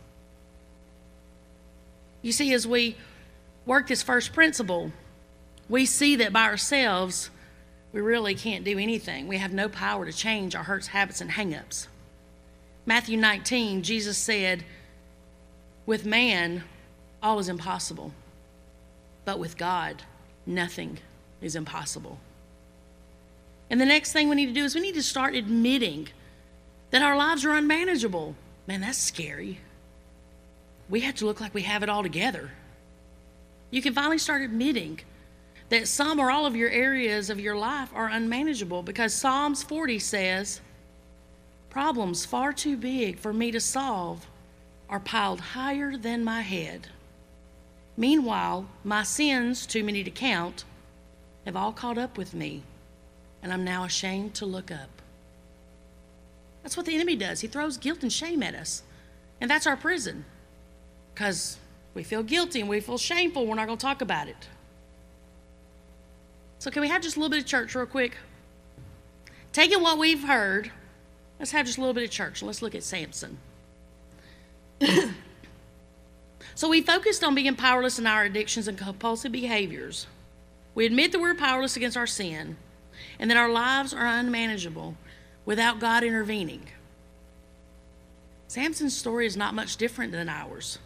You 2.22 2.32
see, 2.32 2.52
as 2.54 2.66
we 2.66 2.96
work 3.66 3.86
this 3.86 4.02
first 4.02 4.32
principle, 4.32 4.92
we 5.68 5.86
see 5.86 6.16
that 6.16 6.32
by 6.32 6.44
ourselves, 6.44 7.30
we 7.92 8.00
really 8.00 8.34
can't 8.34 8.64
do 8.64 8.78
anything. 8.78 9.28
We 9.28 9.38
have 9.38 9.52
no 9.52 9.68
power 9.68 10.04
to 10.04 10.12
change 10.12 10.54
our 10.54 10.64
hurts, 10.64 10.88
habits, 10.88 11.20
and 11.20 11.30
hangups. 11.30 11.86
Matthew 12.86 13.16
19, 13.16 13.82
Jesus 13.82 14.18
said, 14.18 14.64
With 15.86 16.04
man, 16.04 16.64
all 17.22 17.38
is 17.38 17.48
impossible, 17.48 18.12
but 19.24 19.38
with 19.38 19.56
God, 19.56 20.02
nothing 20.44 20.98
is 21.44 21.56
impossible. 21.56 22.18
And 23.70 23.80
the 23.80 23.86
next 23.86 24.12
thing 24.12 24.28
we 24.28 24.36
need 24.36 24.46
to 24.46 24.52
do 24.52 24.64
is 24.64 24.74
we 24.74 24.80
need 24.80 24.94
to 24.94 25.02
start 25.02 25.34
admitting 25.34 26.08
that 26.90 27.02
our 27.02 27.16
lives 27.16 27.44
are 27.44 27.54
unmanageable. 27.54 28.34
Man, 28.66 28.80
that's 28.80 28.98
scary. 28.98 29.58
We 30.88 31.00
have 31.00 31.16
to 31.16 31.26
look 31.26 31.40
like 31.40 31.54
we 31.54 31.62
have 31.62 31.82
it 31.82 31.88
all 31.88 32.02
together. 32.02 32.50
You 33.70 33.82
can 33.82 33.94
finally 33.94 34.18
start 34.18 34.42
admitting 34.42 35.00
that 35.70 35.88
some 35.88 36.20
or 36.20 36.30
all 36.30 36.46
of 36.46 36.54
your 36.54 36.70
areas 36.70 37.30
of 37.30 37.40
your 37.40 37.56
life 37.56 37.90
are 37.94 38.08
unmanageable 38.08 38.82
because 38.82 39.14
Psalms 39.14 39.62
40 39.62 39.98
says, 39.98 40.60
Problems 41.70 42.24
far 42.24 42.52
too 42.52 42.76
big 42.76 43.18
for 43.18 43.32
me 43.32 43.50
to 43.50 43.60
solve 43.60 44.26
are 44.88 45.00
piled 45.00 45.40
higher 45.40 45.96
than 45.96 46.22
my 46.22 46.42
head. 46.42 46.88
Meanwhile, 47.96 48.66
my 48.84 49.02
sins, 49.02 49.66
too 49.66 49.82
many 49.82 50.04
to 50.04 50.10
count, 50.10 50.64
have 51.44 51.56
all 51.56 51.72
caught 51.72 51.98
up 51.98 52.16
with 52.16 52.34
me 52.34 52.62
and 53.44 53.52
I'm 53.52 53.62
now 53.62 53.84
ashamed 53.84 54.34
to 54.36 54.46
look 54.46 54.70
up. 54.70 54.88
That's 56.62 56.78
what 56.78 56.86
the 56.86 56.94
enemy 56.94 57.14
does. 57.14 57.40
He 57.40 57.46
throws 57.46 57.76
guilt 57.76 58.02
and 58.02 58.10
shame 58.10 58.42
at 58.42 58.54
us. 58.54 58.82
And 59.38 59.50
that's 59.50 59.66
our 59.66 59.76
prison. 59.76 60.24
because 61.12 61.58
we 61.92 62.02
feel 62.02 62.22
guilty 62.22 62.60
and 62.60 62.68
we 62.68 62.80
feel 62.80 62.96
shameful. 62.96 63.46
We're 63.46 63.54
not 63.54 63.66
going 63.66 63.78
to 63.78 63.82
talk 63.82 64.00
about 64.00 64.28
it. 64.28 64.48
So, 66.58 66.70
can 66.70 66.80
we 66.80 66.88
have 66.88 67.02
just 67.02 67.16
a 67.16 67.20
little 67.20 67.30
bit 67.30 67.40
of 67.40 67.46
church 67.46 67.74
real 67.74 67.84
quick? 67.84 68.16
Taking 69.52 69.82
what 69.82 69.98
we've 69.98 70.24
heard, 70.24 70.72
let's 71.38 71.52
have 71.52 71.66
just 71.66 71.76
a 71.76 71.80
little 71.82 71.94
bit 71.94 72.04
of 72.04 72.10
church. 72.10 72.40
and 72.40 72.46
Let's 72.46 72.62
look 72.62 72.74
at 72.74 72.82
Samson. 72.82 73.36
so, 76.54 76.70
we 76.70 76.80
focused 76.80 77.22
on 77.22 77.34
being 77.34 77.54
powerless 77.54 77.98
in 77.98 78.06
our 78.06 78.24
addictions 78.24 78.66
and 78.66 78.78
compulsive 78.78 79.30
behaviors. 79.30 80.06
We 80.74 80.86
admit 80.86 81.12
that 81.12 81.20
we're 81.20 81.34
powerless 81.34 81.76
against 81.76 81.96
our 81.96 82.06
sin 82.06 82.56
and 83.18 83.30
that 83.30 83.36
our 83.36 83.48
lives 83.48 83.94
are 83.94 84.06
unmanageable 84.06 84.96
without 85.44 85.78
God 85.78 86.02
intervening. 86.02 86.62
Samson's 88.48 88.96
story 88.96 89.26
is 89.26 89.36
not 89.36 89.54
much 89.54 89.76
different 89.76 90.12
than 90.12 90.28
ours. 90.28 90.78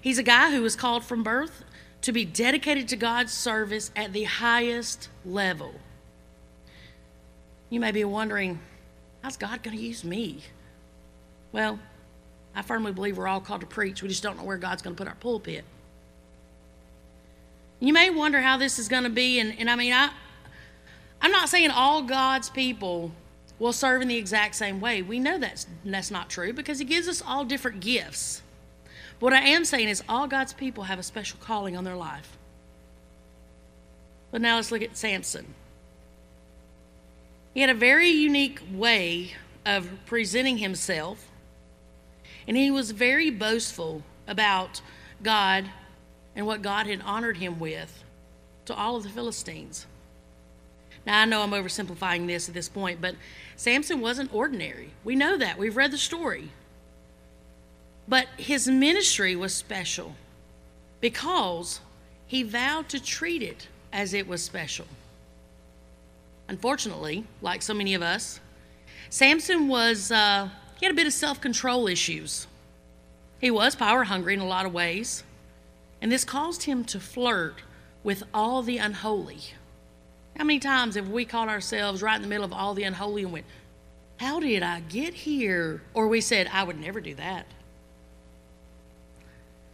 He's 0.00 0.18
a 0.18 0.22
guy 0.22 0.50
who 0.50 0.62
was 0.62 0.76
called 0.76 1.04
from 1.04 1.22
birth 1.22 1.64
to 2.02 2.12
be 2.12 2.24
dedicated 2.24 2.88
to 2.88 2.96
God's 2.96 3.32
service 3.32 3.90
at 3.96 4.12
the 4.12 4.24
highest 4.24 5.08
level. 5.24 5.74
You 7.70 7.80
may 7.80 7.92
be 7.92 8.04
wondering, 8.04 8.60
how's 9.22 9.36
God 9.36 9.62
going 9.62 9.76
to 9.76 9.82
use 9.82 10.04
me? 10.04 10.40
Well, 11.50 11.78
I 12.54 12.62
firmly 12.62 12.92
believe 12.92 13.16
we're 13.16 13.26
all 13.26 13.40
called 13.40 13.62
to 13.62 13.66
preach. 13.66 14.02
We 14.02 14.08
just 14.08 14.22
don't 14.22 14.36
know 14.36 14.44
where 14.44 14.58
God's 14.58 14.82
going 14.82 14.94
to 14.94 14.98
put 14.98 15.08
our 15.08 15.16
pulpit. 15.16 15.64
You 17.84 17.92
may 17.92 18.08
wonder 18.08 18.40
how 18.40 18.56
this 18.56 18.78
is 18.78 18.88
going 18.88 19.02
to 19.02 19.10
be, 19.10 19.38
and, 19.38 19.54
and 19.58 19.68
I 19.68 19.76
mean, 19.76 19.92
I, 19.92 20.08
I'm 21.20 21.30
not 21.30 21.50
saying 21.50 21.70
all 21.70 22.00
God's 22.00 22.48
people 22.48 23.12
will 23.58 23.74
serve 23.74 24.00
in 24.00 24.08
the 24.08 24.16
exact 24.16 24.54
same 24.54 24.80
way. 24.80 25.02
We 25.02 25.18
know 25.18 25.36
that's, 25.36 25.66
that's 25.84 26.10
not 26.10 26.30
true 26.30 26.54
because 26.54 26.78
He 26.78 26.86
gives 26.86 27.08
us 27.08 27.20
all 27.20 27.44
different 27.44 27.80
gifts. 27.80 28.40
But 29.20 29.26
what 29.26 29.32
I 29.34 29.40
am 29.40 29.66
saying 29.66 29.90
is, 29.90 30.02
all 30.08 30.26
God's 30.26 30.54
people 30.54 30.84
have 30.84 30.98
a 30.98 31.02
special 31.02 31.38
calling 31.42 31.76
on 31.76 31.84
their 31.84 31.94
life. 31.94 32.38
But 34.30 34.40
now 34.40 34.56
let's 34.56 34.72
look 34.72 34.80
at 34.80 34.96
Samson. 34.96 35.52
He 37.52 37.60
had 37.60 37.68
a 37.68 37.74
very 37.74 38.08
unique 38.08 38.62
way 38.72 39.32
of 39.66 39.90
presenting 40.06 40.56
himself, 40.56 41.28
and 42.48 42.56
he 42.56 42.70
was 42.70 42.92
very 42.92 43.28
boastful 43.28 44.02
about 44.26 44.80
God 45.22 45.68
and 46.36 46.46
what 46.46 46.62
God 46.62 46.86
had 46.86 47.02
honored 47.02 47.36
him 47.36 47.58
with 47.58 48.02
to 48.66 48.74
all 48.74 48.96
of 48.96 49.02
the 49.02 49.08
Philistines. 49.08 49.86
Now, 51.06 51.20
I 51.20 51.24
know 51.26 51.42
I'm 51.42 51.50
oversimplifying 51.50 52.26
this 52.26 52.48
at 52.48 52.54
this 52.54 52.68
point, 52.68 53.00
but 53.00 53.14
Samson 53.56 54.00
wasn't 54.00 54.32
ordinary. 54.32 54.90
We 55.04 55.16
know 55.16 55.36
that. 55.36 55.58
We've 55.58 55.76
read 55.76 55.90
the 55.90 55.98
story. 55.98 56.50
But 58.08 58.26
his 58.36 58.66
ministry 58.66 59.36
was 59.36 59.54
special 59.54 60.14
because 61.00 61.80
he 62.26 62.42
vowed 62.42 62.88
to 62.90 63.02
treat 63.02 63.42
it 63.42 63.68
as 63.92 64.14
it 64.14 64.26
was 64.26 64.42
special. 64.42 64.86
Unfortunately, 66.48 67.24
like 67.40 67.62
so 67.62 67.74
many 67.74 67.94
of 67.94 68.02
us, 68.02 68.40
Samson 69.08 69.68
was, 69.68 70.10
uh, 70.10 70.48
he 70.78 70.86
had 70.86 70.92
a 70.92 70.96
bit 70.96 71.06
of 71.06 71.12
self 71.12 71.40
control 71.40 71.86
issues. 71.86 72.46
He 73.40 73.50
was 73.50 73.74
power 73.74 74.04
hungry 74.04 74.34
in 74.34 74.40
a 74.40 74.46
lot 74.46 74.66
of 74.66 74.72
ways, 74.72 75.22
and 76.04 76.12
this 76.12 76.22
caused 76.22 76.64
him 76.64 76.84
to 76.84 77.00
flirt 77.00 77.62
with 78.02 78.24
all 78.34 78.60
the 78.60 78.76
unholy. 78.76 79.40
How 80.36 80.44
many 80.44 80.58
times 80.58 80.96
have 80.96 81.08
we 81.08 81.24
caught 81.24 81.48
ourselves 81.48 82.02
right 82.02 82.16
in 82.16 82.20
the 82.20 82.28
middle 82.28 82.44
of 82.44 82.52
all 82.52 82.74
the 82.74 82.82
unholy 82.82 83.22
and 83.22 83.32
went, 83.32 83.46
How 84.18 84.38
did 84.38 84.62
I 84.62 84.80
get 84.80 85.14
here? 85.14 85.80
Or 85.94 86.06
we 86.06 86.20
said, 86.20 86.46
I 86.52 86.62
would 86.62 86.78
never 86.78 87.00
do 87.00 87.14
that. 87.14 87.46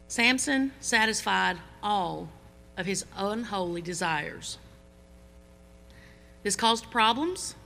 Samson 0.07 0.71
satisfied 0.79 1.57
all 1.83 2.29
of 2.77 2.87
his 2.87 3.05
unholy 3.17 3.83
desires. 3.83 4.59
This 6.45 6.55
caused 6.55 6.93
problems 6.93 7.57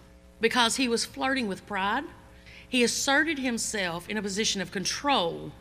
because 0.41 0.77
he 0.77 0.89
was 0.89 1.05
flirting 1.05 1.49
with 1.49 1.67
pride. 1.67 2.05
He 2.67 2.83
asserted 2.83 3.39
himself 3.39 4.09
in 4.09 4.17
a 4.17 4.23
position 4.23 4.63
of 4.63 4.73
control. 4.73 5.53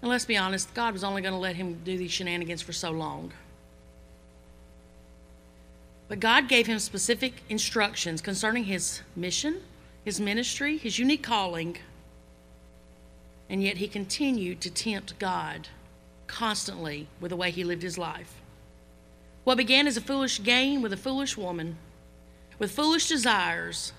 And 0.00 0.10
let's 0.10 0.24
be 0.24 0.36
honest, 0.36 0.72
God 0.74 0.92
was 0.92 1.02
only 1.02 1.22
going 1.22 1.34
to 1.34 1.38
let 1.38 1.56
him 1.56 1.80
do 1.84 1.98
these 1.98 2.12
shenanigans 2.12 2.62
for 2.62 2.72
so 2.72 2.90
long. 2.90 3.32
But 6.08 6.20
God 6.20 6.48
gave 6.48 6.66
him 6.66 6.78
specific 6.78 7.42
instructions 7.48 8.22
concerning 8.22 8.64
his 8.64 9.02
mission, 9.14 9.60
his 10.04 10.20
ministry, 10.20 10.78
his 10.78 10.98
unique 10.98 11.22
calling, 11.22 11.78
and 13.50 13.62
yet 13.62 13.78
he 13.78 13.88
continued 13.88 14.60
to 14.62 14.70
tempt 14.70 15.18
God 15.18 15.68
constantly 16.26 17.08
with 17.20 17.30
the 17.30 17.36
way 17.36 17.50
he 17.50 17.64
lived 17.64 17.82
his 17.82 17.98
life. 17.98 18.34
What 19.44 19.56
began 19.56 19.86
as 19.86 19.96
a 19.96 20.02
foolish 20.02 20.42
game 20.42 20.82
with 20.82 20.92
a 20.92 20.96
foolish 20.96 21.36
woman, 21.36 21.76
with 22.58 22.70
foolish 22.70 23.08
desires, 23.08 23.92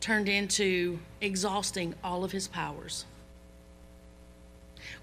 turned 0.00 0.28
into 0.28 0.98
exhausting 1.20 1.94
all 2.02 2.24
of 2.24 2.32
his 2.32 2.48
powers. 2.48 3.04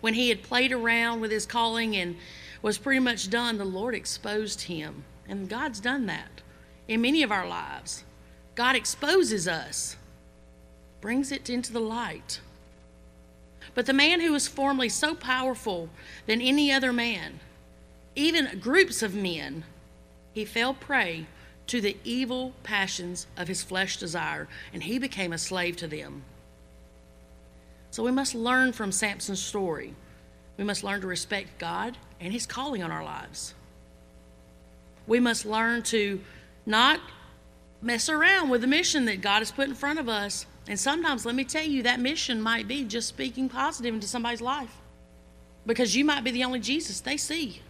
When 0.03 0.15
he 0.15 0.27
had 0.27 0.43
played 0.43 0.73
around 0.73 1.21
with 1.21 1.31
his 1.31 1.45
calling 1.45 1.95
and 1.95 2.17
was 2.61 2.77
pretty 2.77 2.99
much 2.99 3.29
done, 3.29 3.57
the 3.57 3.63
Lord 3.63 3.95
exposed 3.95 4.63
him 4.63 5.05
and 5.29 5.47
God's 5.47 5.79
done 5.79 6.07
that 6.07 6.41
in 6.89 6.99
many 6.99 7.23
of 7.23 7.31
our 7.31 7.47
lives. 7.47 8.03
God 8.53 8.75
exposes 8.75 9.47
us, 9.47 9.95
brings 10.99 11.31
it 11.31 11.49
into 11.49 11.71
the 11.71 11.79
light. 11.79 12.41
But 13.75 13.85
the 13.85 13.93
man 13.93 14.19
who 14.19 14.33
was 14.33 14.45
formerly 14.45 14.89
so 14.89 15.15
powerful 15.15 15.87
than 16.25 16.41
any 16.41 16.69
other 16.69 16.91
man, 16.91 17.39
even 18.13 18.59
groups 18.59 19.01
of 19.03 19.15
men, 19.15 19.63
he 20.33 20.43
fell 20.43 20.73
prey 20.73 21.27
to 21.67 21.79
the 21.79 21.95
evil 22.03 22.51
passions 22.63 23.25
of 23.37 23.47
his 23.47 23.63
flesh 23.63 23.95
desire, 23.95 24.49
and 24.73 24.83
he 24.83 24.99
became 24.99 25.31
a 25.31 25.37
slave 25.37 25.77
to 25.77 25.87
them. 25.87 26.23
So 27.93 28.01
we 28.01 28.10
must 28.10 28.34
learn 28.34 28.73
from 28.73 28.91
Samson's 28.91 29.39
story. 29.39 29.93
We 30.58 30.63
must 30.63 30.84
learn 30.84 31.01
to 31.01 31.06
respect 31.06 31.60
God 31.60 31.95
and 32.19 32.34
his 32.34 32.47
calling 32.47 32.82
on 32.82 32.89
our 32.89 33.03
lives. 33.03 33.53
We 35.06 35.19
must 35.19 35.45
learn 35.45 35.84
to 35.84 36.19
not 36.65 36.99
mess 37.84 38.10
around 38.10 38.49
with 38.49 38.62
the 38.62 38.67
mission 38.67 39.06
that 39.06 39.21
God 39.21 39.39
has 39.39 39.51
put 39.51 39.67
in 39.67 39.75
front 39.75 39.99
of 39.99 40.10
us. 40.10 40.47
And 40.67 40.79
sometimes, 40.79 41.23
let 41.23 41.36
me 41.36 41.43
tell 41.43 41.65
you, 41.65 41.84
that 41.84 41.99
mission 41.99 42.41
might 42.41 42.67
be 42.67 42.84
just 42.84 43.10
speaking 43.10 43.47
positive 43.47 43.93
into 43.93 44.08
somebody's 44.08 44.41
life 44.41 44.75
because 45.67 45.95
you 45.95 46.03
might 46.03 46.23
be 46.23 46.32
the 46.32 46.45
only 46.45 46.62
Jesus 46.62 46.99
they 46.99 47.17
see. 47.17 47.62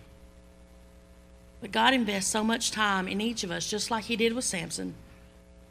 But 1.59 1.73
God 1.73 1.93
invests 1.93 2.31
so 2.31 2.45
much 2.45 2.71
time 2.71 3.09
in 3.09 3.19
each 3.19 3.43
of 3.43 3.51
us, 3.51 3.69
just 3.69 3.91
like 3.91 4.05
He 4.05 4.15
did 4.15 4.31
with 4.31 4.45
Samson, 4.45 4.95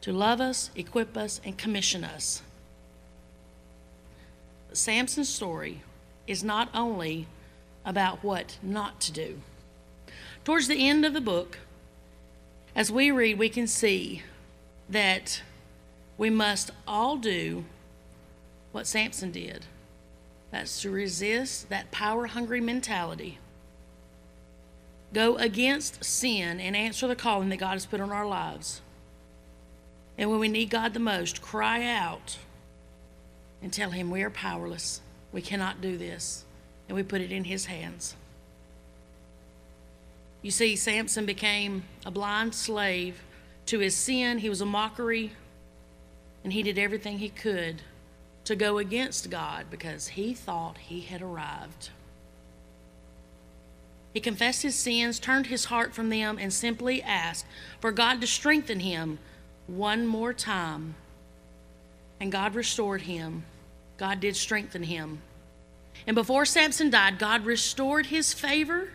to 0.01 0.13
love 0.13 0.39
us, 0.39 0.69
equip 0.75 1.17
us, 1.17 1.41
and 1.43 1.57
commission 1.57 2.03
us. 2.03 2.43
Samson's 4.73 5.29
story 5.29 5.81
is 6.27 6.43
not 6.43 6.69
only 6.73 7.27
about 7.85 8.23
what 8.23 8.57
not 8.61 8.99
to 9.01 9.11
do. 9.11 9.41
Towards 10.43 10.67
the 10.67 10.87
end 10.87 11.05
of 11.05 11.13
the 11.13 11.21
book, 11.21 11.59
as 12.75 12.91
we 12.91 13.11
read, 13.11 13.37
we 13.37 13.49
can 13.49 13.67
see 13.67 14.23
that 14.89 15.41
we 16.17 16.29
must 16.29 16.71
all 16.87 17.17
do 17.17 17.65
what 18.71 18.87
Samson 18.87 19.31
did. 19.31 19.65
That's 20.51 20.81
to 20.81 20.89
resist 20.89 21.69
that 21.69 21.91
power 21.91 22.27
hungry 22.27 22.61
mentality. 22.61 23.39
Go 25.13 25.35
against 25.37 26.03
sin 26.03 26.59
and 26.59 26.75
answer 26.75 27.07
the 27.07 27.15
calling 27.15 27.49
that 27.49 27.57
God 27.57 27.73
has 27.73 27.85
put 27.85 28.01
on 28.01 28.11
our 28.11 28.25
lives. 28.25 28.81
And 30.17 30.29
when 30.29 30.39
we 30.39 30.47
need 30.47 30.69
God 30.69 30.93
the 30.93 30.99
most, 30.99 31.41
cry 31.41 31.85
out 31.85 32.37
and 33.63 33.73
tell 33.73 33.89
Him 33.89 34.11
we 34.11 34.21
are 34.21 34.29
powerless. 34.29 35.01
We 35.31 35.41
cannot 35.41 35.81
do 35.81 35.97
this. 35.97 36.45
And 36.87 36.95
we 36.95 37.01
put 37.01 37.21
it 37.21 37.31
in 37.31 37.45
His 37.45 37.65
hands. 37.65 38.15
You 40.43 40.51
see, 40.51 40.75
Samson 40.75 41.25
became 41.25 41.85
a 42.05 42.11
blind 42.11 42.53
slave 42.53 43.23
to 43.67 43.79
his 43.79 43.95
sin. 43.95 44.39
He 44.39 44.49
was 44.49 44.59
a 44.59 44.65
mockery, 44.65 45.31
and 46.43 46.51
he 46.51 46.61
did 46.61 46.77
everything 46.77 47.19
he 47.19 47.29
could 47.29 47.81
to 48.43 48.55
go 48.55 48.77
against 48.77 49.29
God 49.29 49.67
because 49.71 50.09
he 50.09 50.33
thought 50.33 50.77
he 50.77 50.99
had 50.99 51.21
arrived. 51.21 51.89
He 54.13 54.19
confessed 54.19 54.63
his 54.63 54.75
sins, 54.75 55.17
turned 55.17 55.47
his 55.47 55.65
heart 55.65 55.93
from 55.93 56.09
them, 56.09 56.37
and 56.37 56.53
simply 56.53 57.01
asked 57.01 57.45
for 57.79 57.93
God 57.93 58.19
to 58.19 58.27
strengthen 58.27 58.81
him 58.81 59.19
one 59.65 60.05
more 60.05 60.33
time. 60.33 60.95
And 62.19 62.31
God 62.33 62.53
restored 62.53 63.03
him. 63.03 63.45
God 64.03 64.19
did 64.19 64.35
strengthen 64.35 64.83
him. 64.83 65.21
And 66.05 66.13
before 66.13 66.43
Samson 66.43 66.89
died, 66.89 67.19
God 67.19 67.45
restored 67.45 68.07
his 68.07 68.33
favor 68.33 68.89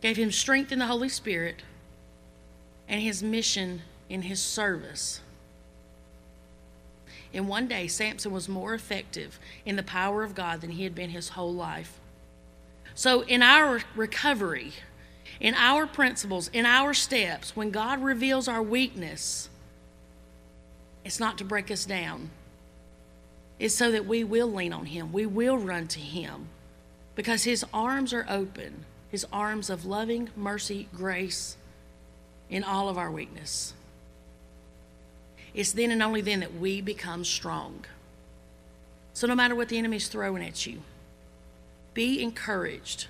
gave 0.00 0.16
him 0.16 0.32
strength 0.32 0.72
in 0.72 0.80
the 0.80 0.86
Holy 0.86 1.08
Spirit 1.08 1.62
and 2.88 3.00
his 3.00 3.22
mission 3.22 3.82
in 4.08 4.22
his 4.22 4.42
service. 4.42 5.20
In 7.32 7.46
one 7.46 7.68
day, 7.68 7.86
Samson 7.86 8.32
was 8.32 8.48
more 8.48 8.74
effective 8.74 9.38
in 9.64 9.76
the 9.76 9.84
power 9.84 10.24
of 10.24 10.34
God 10.34 10.60
than 10.60 10.70
he 10.70 10.82
had 10.82 10.94
been 10.96 11.10
his 11.10 11.28
whole 11.28 11.54
life. 11.54 12.00
So, 12.96 13.20
in 13.20 13.42
our 13.42 13.82
recovery, 13.94 14.72
in 15.38 15.54
our 15.54 15.86
principles, 15.86 16.50
in 16.52 16.66
our 16.66 16.94
steps, 16.94 17.54
when 17.54 17.70
God 17.70 18.02
reveals 18.02 18.48
our 18.48 18.62
weakness, 18.62 19.48
it's 21.04 21.20
not 21.20 21.38
to 21.38 21.44
break 21.44 21.70
us 21.70 21.84
down. 21.84 22.30
It's 23.58 23.74
so 23.74 23.90
that 23.90 24.06
we 24.06 24.22
will 24.22 24.52
lean 24.52 24.72
on 24.72 24.86
Him. 24.86 25.12
We 25.12 25.26
will 25.26 25.58
run 25.58 25.88
to 25.88 26.00
Him 26.00 26.48
because 27.14 27.44
His 27.44 27.64
arms 27.72 28.12
are 28.12 28.26
open, 28.28 28.84
His 29.10 29.26
arms 29.32 29.70
of 29.70 29.86
loving, 29.86 30.30
mercy, 30.36 30.88
grace 30.94 31.56
in 32.50 32.62
all 32.62 32.88
of 32.88 32.98
our 32.98 33.10
weakness. 33.10 33.72
It's 35.54 35.72
then 35.72 35.90
and 35.90 36.02
only 36.02 36.20
then 36.20 36.40
that 36.40 36.54
we 36.54 36.80
become 36.82 37.24
strong. 37.24 37.86
So, 39.14 39.26
no 39.26 39.34
matter 39.34 39.54
what 39.54 39.70
the 39.70 39.78
enemy's 39.78 40.08
throwing 40.08 40.44
at 40.44 40.66
you, 40.66 40.82
be 41.94 42.22
encouraged. 42.22 43.06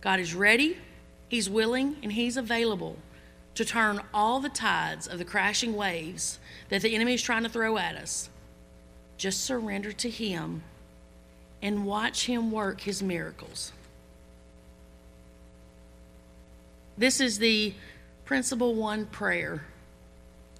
God 0.00 0.18
is 0.18 0.34
ready, 0.34 0.78
He's 1.28 1.48
willing, 1.48 1.96
and 2.02 2.12
He's 2.12 2.36
available 2.36 2.96
to 3.54 3.64
turn 3.64 4.00
all 4.12 4.40
the 4.40 4.48
tides 4.48 5.06
of 5.06 5.18
the 5.18 5.24
crashing 5.24 5.76
waves 5.76 6.40
that 6.68 6.82
the 6.82 6.94
enemy 6.94 7.14
is 7.14 7.22
trying 7.22 7.44
to 7.44 7.48
throw 7.48 7.78
at 7.78 7.94
us. 7.94 8.28
Just 9.18 9.44
surrender 9.44 9.92
to 9.92 10.08
Him 10.08 10.62
and 11.60 11.84
watch 11.84 12.26
Him 12.26 12.50
work 12.50 12.80
His 12.80 13.02
miracles. 13.02 13.72
This 16.96 17.20
is 17.20 17.38
the 17.38 17.74
principle 18.24 18.74
one 18.74 19.06
prayer. 19.06 19.64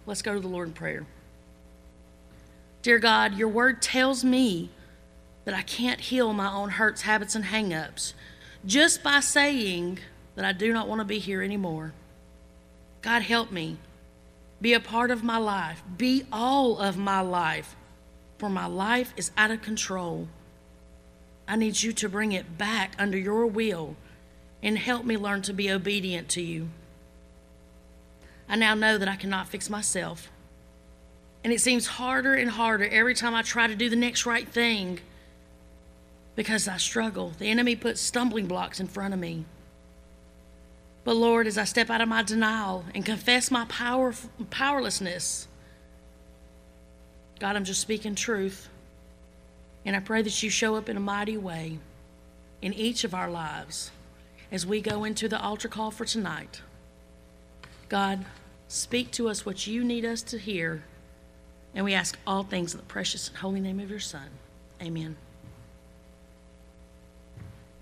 Let's 0.07 0.23
go 0.23 0.35
to 0.35 0.41
the 0.41 0.49
Lord 0.49 0.69
in 0.69 0.75
prayer. 0.75 1.07
Dear 2.83 2.99
God, 2.99 3.35
your 3.35 3.49
word 3.49 3.83
tells 3.83 4.25
me 4.25 4.71
that 5.45 5.55
I 5.55 5.63
can't 5.63 6.01
heal 6.01 6.33
my 6.33 6.53
own 6.53 6.71
hurts, 6.71 7.03
habits, 7.03 7.35
and 7.35 7.47
hangups 7.47 8.13
just 8.65 9.03
by 9.03 9.21
saying 9.21 9.99
that 10.35 10.45
I 10.45 10.53
do 10.53 10.73
not 10.73 10.89
want 10.89 11.01
to 11.01 11.05
be 11.05 11.19
here 11.19 11.43
anymore. 11.43 11.93
God, 13.03 13.23
help 13.23 13.51
me. 13.51 13.79
Be 14.61 14.75
a 14.75 14.81
part 14.81 15.11
of 15.11 15.25
my 15.25 15.39
life. 15.39 15.83
Be 15.97 16.25
all 16.33 16.79
of 16.79 16.97
my 16.97 17.21
life. 17.21 17.77
For 18.39 18.49
my 18.49 18.67
life 18.67 19.13
is 19.17 19.33
out 19.37 19.51
of 19.51 19.63
control. 19.63 20.29
I 21.47 21.57
need 21.57 21.83
you 21.83 21.93
to 21.95 22.09
bring 22.09 22.33
it 22.33 22.57
back 22.57 22.95
under 22.99 23.19
your 23.19 23.47
will 23.47 23.97
and 24.63 24.79
help 24.79 25.05
me 25.05 25.17
learn 25.17 25.43
to 25.43 25.53
be 25.53 25.71
obedient 25.71 26.29
to 26.31 26.43
you. 26.43 26.69
I 28.49 28.57
now 28.57 28.75
know 28.75 28.97
that 28.97 29.09
I 29.09 29.17
cannot 29.17 29.49
fix 29.49 29.69
myself. 29.69 30.31
And 31.45 31.53
it 31.53 31.61
seems 31.61 31.87
harder 31.87 32.35
and 32.35 32.51
harder 32.51 32.89
every 32.89 33.15
time 33.15 33.35
I 33.35 33.43
try 33.43 33.67
to 33.67 33.75
do 33.77 33.89
the 33.89 33.97
next 33.97 34.27
right 34.27 34.49
thing 34.49 35.01
because 36.35 36.69
I 36.69 36.77
struggle. 36.77 37.33
The 37.39 37.51
enemy 37.51 37.77
puts 37.77 38.01
stumbling 38.01 38.47
blocks 38.47 38.81
in 38.81 38.87
front 38.87 39.15
of 39.15 39.21
me. 39.21 39.45
But 41.05 41.17
Lord, 41.17 41.47
as 41.47 41.57
I 41.57 41.65
step 41.65 41.91
out 41.91 42.01
of 42.01 42.09
my 42.09 42.23
denial 42.23 42.85
and 42.95 43.05
confess 43.05 43.51
my 43.51 43.65
power, 43.65 44.15
powerlessness, 44.51 45.49
God, 47.39 47.57
I'm 47.57 47.65
just 47.65 47.81
speaking 47.81 48.15
truth. 48.15 48.69
And 49.85 49.95
I 49.97 50.01
pray 50.01 50.23
that 50.23 50.43
you 50.43 50.51
show 50.51 50.75
up 50.75 50.89
in 50.89 50.97
a 50.97 51.01
mighty 51.01 51.37
way 51.37 51.79
in 52.61 52.73
each 52.73 53.05
of 53.05 53.15
our 53.15 53.31
lives 53.31 53.91
as 54.51 54.67
we 54.67 54.81
go 54.81 55.05
into 55.05 55.29
the 55.29 55.41
altar 55.41 55.69
call 55.69 55.91
for 55.91 56.05
tonight. 56.05 56.63
God, 57.89 58.25
speak 58.67 59.11
to 59.13 59.29
us 59.29 59.47
what 59.47 59.67
you 59.67 59.85
need 59.85 60.05
us 60.05 60.23
to 60.23 60.39
hear. 60.39 60.83
And 61.75 61.85
we 61.85 61.95
ask 61.95 62.19
all 62.27 62.43
things 62.43 62.75
in 62.75 62.79
the 62.79 62.87
precious 62.87 63.29
and 63.29 63.37
holy 63.39 63.61
name 63.61 63.81
of 63.81 63.91
your 63.91 64.01
Son. 64.01 64.29
Amen. 64.83 65.17